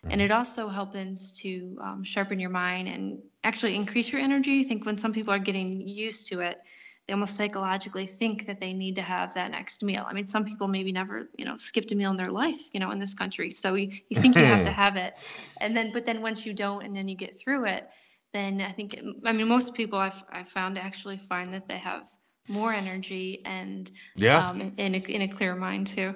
and 0.09 0.19
mm. 0.19 0.25
it 0.25 0.31
also 0.31 0.67
helps 0.67 1.31
to 1.31 1.77
um, 1.81 2.03
sharpen 2.03 2.39
your 2.39 2.49
mind 2.49 2.87
and 2.87 3.19
actually 3.43 3.75
increase 3.75 4.11
your 4.11 4.19
energy. 4.19 4.61
I 4.61 4.63
think 4.63 4.85
when 4.85 4.97
some 4.97 5.13
people 5.13 5.33
are 5.33 5.39
getting 5.39 5.87
used 5.87 6.27
to 6.27 6.41
it 6.41 6.61
they 7.07 7.13
almost 7.13 7.35
psychologically 7.35 8.05
think 8.05 8.45
that 8.45 8.59
they 8.59 8.73
need 8.73 8.95
to 8.95 9.01
have 9.01 9.33
that 9.33 9.51
next 9.51 9.83
meal. 9.83 10.05
I 10.07 10.13
mean 10.13 10.27
some 10.27 10.45
people 10.45 10.67
maybe 10.67 10.91
never 10.91 11.29
you 11.37 11.45
know 11.45 11.57
skipped 11.57 11.91
a 11.91 11.95
meal 11.95 12.11
in 12.11 12.17
their 12.17 12.31
life 12.31 12.69
you 12.73 12.79
know 12.79 12.91
in 12.91 12.99
this 12.99 13.13
country. 13.13 13.49
So 13.49 13.73
you, 13.73 13.91
you 14.09 14.21
think 14.21 14.35
you 14.35 14.45
have 14.45 14.63
to 14.63 14.71
have 14.83 14.95
it. 14.95 15.15
And 15.59 15.75
then 15.75 15.91
but 15.91 16.05
then 16.05 16.21
once 16.21 16.45
you 16.45 16.53
don't 16.53 16.83
and 16.83 16.95
then 16.95 17.07
you 17.07 17.15
get 17.15 17.37
through 17.37 17.65
it 17.65 17.89
then 18.33 18.61
I 18.61 18.71
think, 18.71 18.97
I 19.25 19.33
mean, 19.33 19.47
most 19.47 19.73
people 19.73 19.99
I've, 19.99 20.23
I've 20.31 20.47
found 20.47 20.77
actually 20.77 21.17
find 21.17 21.53
that 21.53 21.67
they 21.67 21.77
have 21.77 22.09
more 22.47 22.73
energy 22.73 23.41
and 23.45 23.91
yeah, 24.15 24.47
um, 24.47 24.73
in, 24.77 24.95
a, 24.95 24.97
in 24.97 25.21
a 25.23 25.27
clear 25.27 25.55
mind 25.55 25.87
too. 25.87 26.13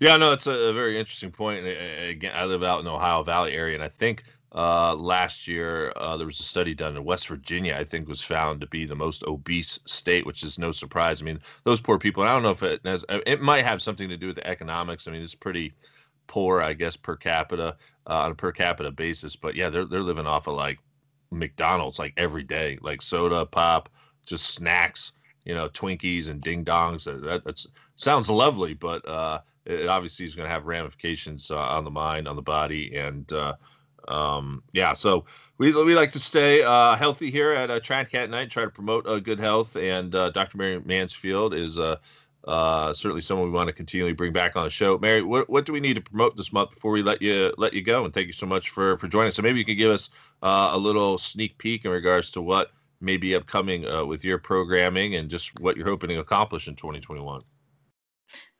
Yeah, 0.00 0.16
no, 0.16 0.32
it's 0.32 0.46
a, 0.46 0.52
a 0.52 0.72
very 0.72 0.98
interesting 0.98 1.30
point. 1.30 1.66
Again, 1.66 2.32
I 2.34 2.44
live 2.44 2.62
out 2.62 2.78
in 2.78 2.84
the 2.84 2.92
Ohio 2.92 3.22
Valley 3.22 3.52
area, 3.52 3.74
and 3.74 3.84
I 3.84 3.88
think 3.88 4.24
uh, 4.54 4.94
last 4.94 5.48
year 5.48 5.92
uh, 5.96 6.16
there 6.16 6.26
was 6.26 6.40
a 6.40 6.44
study 6.44 6.74
done 6.74 6.96
in 6.96 7.04
West 7.04 7.28
Virginia. 7.28 7.76
I 7.78 7.84
think 7.84 8.08
was 8.08 8.22
found 8.22 8.60
to 8.60 8.66
be 8.68 8.86
the 8.86 8.94
most 8.94 9.24
obese 9.24 9.78
state, 9.84 10.24
which 10.26 10.42
is 10.42 10.58
no 10.58 10.72
surprise. 10.72 11.20
I 11.20 11.24
mean, 11.24 11.40
those 11.64 11.80
poor 11.80 11.98
people. 11.98 12.22
And 12.22 12.30
I 12.30 12.34
don't 12.34 12.42
know 12.42 12.50
if 12.50 12.62
it 12.62 12.80
has, 12.84 13.04
it 13.08 13.42
might 13.42 13.64
have 13.64 13.82
something 13.82 14.08
to 14.08 14.16
do 14.16 14.28
with 14.28 14.36
the 14.36 14.46
economics. 14.46 15.06
I 15.06 15.10
mean, 15.10 15.22
it's 15.22 15.34
pretty 15.34 15.74
poor, 16.26 16.60
I 16.60 16.72
guess, 16.72 16.96
per 16.96 17.16
capita 17.16 17.76
uh, 18.06 18.20
on 18.20 18.30
a 18.30 18.34
per 18.34 18.52
capita 18.52 18.90
basis. 18.90 19.36
But 19.36 19.56
yeah, 19.56 19.68
they're 19.70 19.86
they're 19.86 20.00
living 20.00 20.26
off 20.26 20.46
of 20.46 20.54
like 20.54 20.78
McDonald's 21.30 21.98
like 21.98 22.14
every 22.16 22.44
day, 22.44 22.78
like 22.80 23.02
soda, 23.02 23.44
pop, 23.44 23.88
just 24.24 24.54
snacks, 24.54 25.12
you 25.44 25.54
know, 25.54 25.68
Twinkies 25.68 26.28
and 26.28 26.40
ding 26.40 26.64
dongs. 26.64 27.04
That 27.04 27.44
that's, 27.44 27.66
sounds 27.96 28.30
lovely, 28.30 28.74
but 28.74 29.06
uh, 29.06 29.40
it 29.66 29.88
obviously 29.88 30.24
is 30.24 30.34
going 30.34 30.46
to 30.46 30.52
have 30.52 30.66
ramifications 30.66 31.50
uh, 31.50 31.58
on 31.58 31.84
the 31.84 31.90
mind, 31.90 32.28
on 32.28 32.36
the 32.36 32.42
body, 32.42 32.94
and 32.96 33.32
uh, 33.32 33.54
um, 34.08 34.62
yeah. 34.72 34.92
So 34.92 35.24
we 35.58 35.72
we 35.72 35.94
like 35.94 36.12
to 36.12 36.20
stay 36.20 36.62
uh, 36.62 36.96
healthy 36.96 37.30
here 37.30 37.52
at 37.52 37.70
uh, 37.70 37.80
Cat 37.80 38.30
Knight, 38.30 38.50
try 38.50 38.64
to 38.64 38.70
promote 38.70 39.06
uh, 39.06 39.18
good 39.18 39.40
health, 39.40 39.76
and 39.76 40.14
uh, 40.14 40.30
Dr. 40.30 40.58
Mary 40.58 40.80
Mansfield 40.84 41.54
is. 41.54 41.78
Uh, 41.78 41.96
uh, 42.46 42.92
certainly 42.92 43.22
someone 43.22 43.46
we 43.46 43.54
want 43.54 43.68
to 43.68 43.72
continually 43.72 44.12
bring 44.12 44.30
back 44.30 44.54
on 44.54 44.64
the 44.64 44.70
show. 44.70 44.98
Mary, 44.98 45.22
what, 45.22 45.48
what 45.48 45.64
do 45.64 45.72
we 45.72 45.80
need 45.80 45.94
to 45.94 46.02
promote 46.02 46.36
this 46.36 46.52
month 46.52 46.74
before 46.74 46.92
we 46.92 47.02
let 47.02 47.22
you 47.22 47.54
let 47.56 47.72
you 47.72 47.80
go? 47.80 48.04
And 48.04 48.12
thank 48.12 48.26
you 48.26 48.34
so 48.34 48.44
much 48.44 48.68
for 48.68 48.98
for 48.98 49.08
joining 49.08 49.28
us. 49.28 49.36
So 49.36 49.42
maybe 49.42 49.58
you 49.58 49.64
could 49.64 49.78
give 49.78 49.90
us 49.90 50.10
uh, 50.42 50.68
a 50.72 50.76
little 50.78 51.16
sneak 51.16 51.56
peek 51.56 51.86
in 51.86 51.90
regards 51.90 52.30
to 52.32 52.42
what 52.42 52.72
may 53.04 53.16
be 53.16 53.34
upcoming 53.34 53.86
uh, 53.86 54.04
with 54.04 54.24
your 54.24 54.38
programming 54.38 55.16
and 55.16 55.28
just 55.28 55.58
what 55.60 55.76
you're 55.76 55.86
hoping 55.86 56.10
to 56.10 56.18
accomplish 56.18 56.68
in 56.68 56.74
2021. 56.74 57.42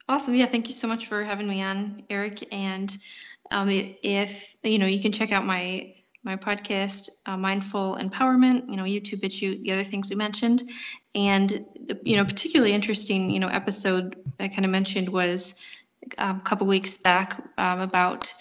Awesome. 0.07 0.35
Yeah, 0.35 0.45
thank 0.45 0.67
you 0.67 0.73
so 0.73 0.87
much 0.87 1.07
for 1.07 1.23
having 1.23 1.47
me 1.47 1.61
on, 1.61 2.03
Eric. 2.09 2.47
And 2.51 2.95
um, 3.51 3.69
if 3.69 4.55
you 4.63 4.77
know, 4.77 4.85
you 4.85 5.01
can 5.01 5.11
check 5.11 5.31
out 5.31 5.45
my 5.45 5.95
my 6.25 6.35
podcast, 6.35 7.09
uh, 7.27 7.37
Mindful 7.37 7.97
Empowerment, 8.01 8.67
you 8.67 8.75
know, 8.75 8.83
YouTube, 8.83 9.21
BitChute, 9.21 9.61
the 9.61 9.71
other 9.71 9.83
things 9.83 10.09
we 10.09 10.15
mentioned. 10.15 10.63
And, 11.13 11.63
the, 11.85 11.99
you 12.03 12.17
know, 12.17 12.25
particularly 12.25 12.73
interesting, 12.73 13.29
you 13.29 13.39
know, 13.39 13.47
episode 13.47 14.17
I 14.39 14.47
kind 14.47 14.65
of 14.65 14.71
mentioned 14.71 15.07
was 15.07 15.55
um, 16.17 16.37
a 16.37 16.41
couple 16.41 16.65
weeks 16.65 16.97
back 16.97 17.39
um, 17.59 17.79
about, 17.79 18.33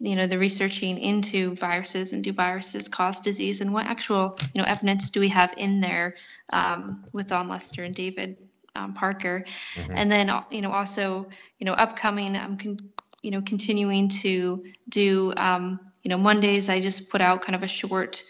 you 0.00 0.16
know, 0.16 0.26
the 0.26 0.38
researching 0.38 0.98
into 0.98 1.54
viruses 1.54 2.12
and 2.14 2.24
do 2.24 2.32
viruses 2.32 2.88
cause 2.88 3.20
disease 3.20 3.60
and 3.60 3.72
what 3.72 3.86
actual, 3.86 4.36
you 4.54 4.60
know, 4.62 4.66
evidence 4.66 5.10
do 5.10 5.20
we 5.20 5.28
have 5.28 5.54
in 5.58 5.80
there 5.80 6.16
um, 6.54 7.04
with 7.12 7.28
Dawn 7.28 7.48
Lester 7.48 7.84
and 7.84 7.94
David 7.94 8.38
um, 8.74 8.94
Parker. 8.94 9.44
Mm-hmm. 9.74 9.92
And 9.94 10.10
then, 10.10 10.42
you 10.50 10.62
know, 10.62 10.72
also, 10.72 11.28
you 11.58 11.66
know, 11.66 11.74
upcoming, 11.74 12.34
I'm, 12.34 12.56
con- 12.56 12.90
you 13.20 13.30
know, 13.30 13.42
continuing 13.42 14.08
to 14.08 14.64
do, 14.88 15.34
um, 15.36 15.78
you 16.02 16.08
know, 16.08 16.16
Mondays 16.16 16.70
I 16.70 16.80
just 16.80 17.10
put 17.10 17.20
out 17.20 17.42
kind 17.42 17.54
of 17.54 17.62
a 17.62 17.68
short 17.68 18.24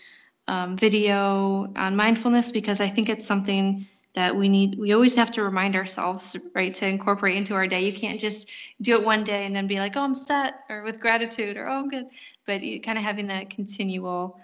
um, 0.49 0.77
video 0.77 1.73
on 1.77 1.95
mindfulness 1.95 2.51
because 2.51 2.81
I 2.81 2.89
think 2.89 3.09
it's 3.09 3.25
something 3.25 3.87
that 4.15 4.35
we 4.35 4.49
need 4.49 4.79
we 4.79 4.93
always 4.93 5.15
have 5.15 5.31
to 5.33 5.43
remind 5.43 5.77
ourselves 5.77 6.37
right 6.55 6.75
to 6.75 6.87
incorporate 6.87 7.37
into 7.37 7.55
our 7.55 7.67
day. 7.67 7.85
You 7.85 7.93
can't 7.93 8.21
just 8.21 8.51
do 8.81 8.99
it 8.99 9.05
one 9.05 9.23
day 9.23 9.47
and 9.47 9.55
then 9.55 9.67
be 9.67 9.79
like 9.79 9.97
oh 9.97 10.03
i'm 10.03 10.15
set 10.15 10.65
or 10.69 10.83
with 10.83 11.01
gratitude 11.01 11.57
or 11.57 11.69
oh 11.69 11.79
i'm 11.79 11.89
good. 11.89 12.07
But 12.45 12.63
you, 12.63 12.81
kind 12.81 12.99
of 12.99 13.05
having 13.05 13.27
that 13.29 13.51
continual 13.51 14.41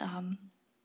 um, 0.00 0.36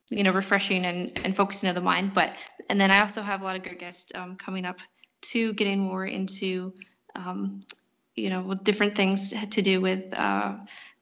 you 0.09 0.23
know 0.23 0.31
refreshing 0.31 0.85
and, 0.85 1.11
and 1.23 1.35
focusing 1.35 1.69
of 1.69 1.75
the 1.75 1.81
mind. 1.81 2.13
But 2.13 2.35
and 2.69 2.79
then 2.79 2.91
i 2.91 2.99
also 2.99 3.21
have 3.21 3.41
a 3.41 3.43
lot 3.43 3.55
of 3.55 3.63
good 3.63 3.79
guests 3.79 4.11
um, 4.15 4.35
coming 4.35 4.65
up 4.65 4.79
to 5.21 5.53
getting 5.53 5.79
more 5.79 6.05
into 6.05 6.73
um, 7.15 7.61
you 8.15 8.29
know 8.29 8.53
different 8.63 8.95
things 8.95 9.33
to 9.49 9.61
do 9.61 9.81
with 9.81 10.13
uh, 10.13 10.55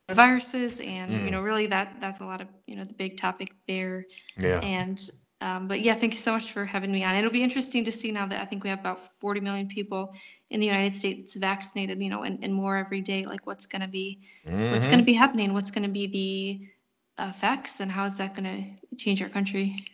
viruses 0.10 0.80
and 0.80 1.12
mm. 1.12 1.26
you 1.26 1.32
know 1.32 1.42
really 1.42 1.68
that 1.68 1.96
that's 2.00 2.20
a 2.20 2.26
lot 2.26 2.42
of 2.42 2.48
you 2.68 2.76
know 2.76 2.84
the 2.84 2.94
big 2.94 3.18
topic 3.18 3.54
there. 3.68 4.06
Yeah. 4.38 4.60
And 4.60 5.10
um, 5.42 5.68
but 5.68 5.82
yeah 5.82 5.94
thank 5.94 6.14
you 6.14 6.20
so 6.20 6.32
much 6.32 6.52
for 6.52 6.66
having 6.66 6.92
me 6.92 7.04
on 7.04 7.16
it'll 7.16 7.32
be 7.32 7.44
interesting 7.44 7.84
to 7.84 7.92
see 7.92 8.12
now 8.12 8.26
that 8.26 8.42
i 8.42 8.46
think 8.46 8.64
we 8.64 8.70
have 8.70 8.80
about 8.80 9.12
40 9.20 9.42
million 9.42 9.68
people 9.68 10.14
in 10.50 10.60
the 10.60 10.66
united 10.66 10.94
states 10.94 11.36
vaccinated 11.36 12.02
you 12.02 12.10
know 12.10 12.24
and, 12.24 12.40
and 12.44 12.54
more 12.54 12.78
every 12.78 13.02
day 13.02 13.26
like 13.26 13.46
what's 13.46 13.66
going 13.66 13.82
to 13.82 13.88
be 13.88 14.20
mm-hmm. 14.48 14.72
what's 14.72 14.86
going 14.86 15.00
to 15.00 15.06
be 15.06 15.14
happening 15.14 15.54
what's 15.54 15.72
going 15.72 15.84
to 15.84 15.90
be 15.90 16.08
the 16.08 17.24
effects 17.24 17.80
and 17.80 17.92
how 17.92 18.06
is 18.06 18.18
that 18.18 18.34
going 18.34 18.46
to 18.46 18.96
change 18.98 19.22
our 19.22 19.30
country 19.30 19.86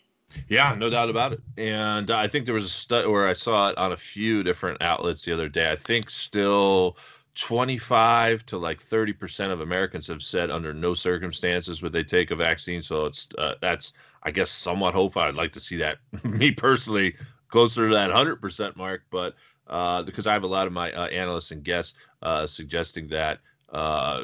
yeah, 0.49 0.75
no 0.75 0.89
doubt 0.89 1.09
about 1.09 1.33
it. 1.33 1.41
And 1.57 2.11
I 2.11 2.27
think 2.27 2.45
there 2.45 2.53
was 2.53 2.65
a 2.65 2.69
study 2.69 3.07
where 3.07 3.27
I 3.27 3.33
saw 3.33 3.69
it 3.69 3.77
on 3.77 3.93
a 3.93 3.97
few 3.97 4.43
different 4.43 4.81
outlets 4.81 5.23
the 5.23 5.33
other 5.33 5.49
day. 5.49 5.71
I 5.71 5.75
think 5.75 6.09
still 6.09 6.97
25 7.35 8.45
to 8.47 8.57
like 8.57 8.81
30% 8.81 9.51
of 9.51 9.61
Americans 9.61 10.07
have 10.07 10.21
said 10.21 10.49
under 10.49 10.73
no 10.73 10.93
circumstances 10.93 11.81
would 11.81 11.93
they 11.93 12.03
take 12.03 12.31
a 12.31 12.35
vaccine. 12.35 12.81
So 12.81 13.05
it's 13.05 13.27
uh, 13.37 13.55
that's 13.61 13.93
I 14.27 14.31
guess 14.31 14.51
somewhat 14.51 14.93
hopeful. 14.93 15.21
I'd 15.21 15.35
like 15.35 15.53
to 15.53 15.61
see 15.61 15.77
that 15.77 15.99
me 16.23 16.51
personally 16.51 17.15
closer 17.47 17.87
to 17.87 17.95
that 17.95 18.11
100% 18.11 18.75
mark, 18.75 19.03
but 19.09 19.35
uh, 19.67 20.03
because 20.03 20.27
I 20.27 20.33
have 20.33 20.43
a 20.43 20.47
lot 20.47 20.67
of 20.67 20.73
my 20.73 20.91
uh, 20.91 21.07
analysts 21.07 21.51
and 21.51 21.63
guests 21.63 21.93
uh, 22.21 22.45
suggesting 22.45 23.07
that 23.07 23.39
uh, 23.71 24.23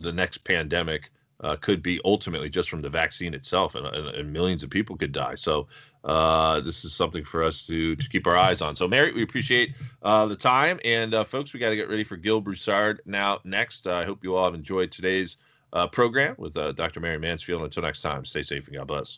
the 0.00 0.12
next 0.12 0.38
pandemic 0.38 1.12
uh, 1.40 1.54
could 1.60 1.84
be 1.84 2.00
ultimately 2.04 2.50
just 2.50 2.68
from 2.68 2.82
the 2.82 2.88
vaccine 2.88 3.32
itself, 3.32 3.76
and, 3.76 3.86
and, 3.86 4.08
and 4.08 4.32
millions 4.32 4.64
of 4.64 4.70
people 4.70 4.96
could 4.96 5.12
die. 5.12 5.36
So 5.36 5.68
uh, 6.02 6.58
this 6.60 6.84
is 6.84 6.92
something 6.92 7.24
for 7.24 7.44
us 7.44 7.64
to 7.68 7.94
to 7.94 8.08
keep 8.08 8.26
our 8.26 8.36
eyes 8.36 8.60
on. 8.60 8.74
So, 8.74 8.88
Mary, 8.88 9.12
we 9.12 9.22
appreciate 9.22 9.74
the 10.02 10.36
time, 10.36 10.80
and 10.84 11.14
folks, 11.28 11.52
we 11.52 11.60
got 11.60 11.70
to 11.70 11.76
get 11.76 11.88
ready 11.88 12.04
for 12.04 12.16
Gil 12.16 12.40
Broussard 12.40 13.02
now. 13.06 13.38
Next, 13.44 13.86
I 13.86 14.04
hope 14.04 14.24
you 14.24 14.34
all 14.34 14.44
have 14.46 14.54
enjoyed 14.54 14.90
today's 14.90 15.36
program 15.92 16.34
with 16.38 16.54
Dr. 16.54 16.98
Mary 16.98 17.18
Mansfield. 17.18 17.62
Until 17.62 17.84
next 17.84 18.02
time, 18.02 18.24
stay 18.24 18.42
safe 18.42 18.66
and 18.66 18.76
God 18.76 18.86
bless. 18.86 19.10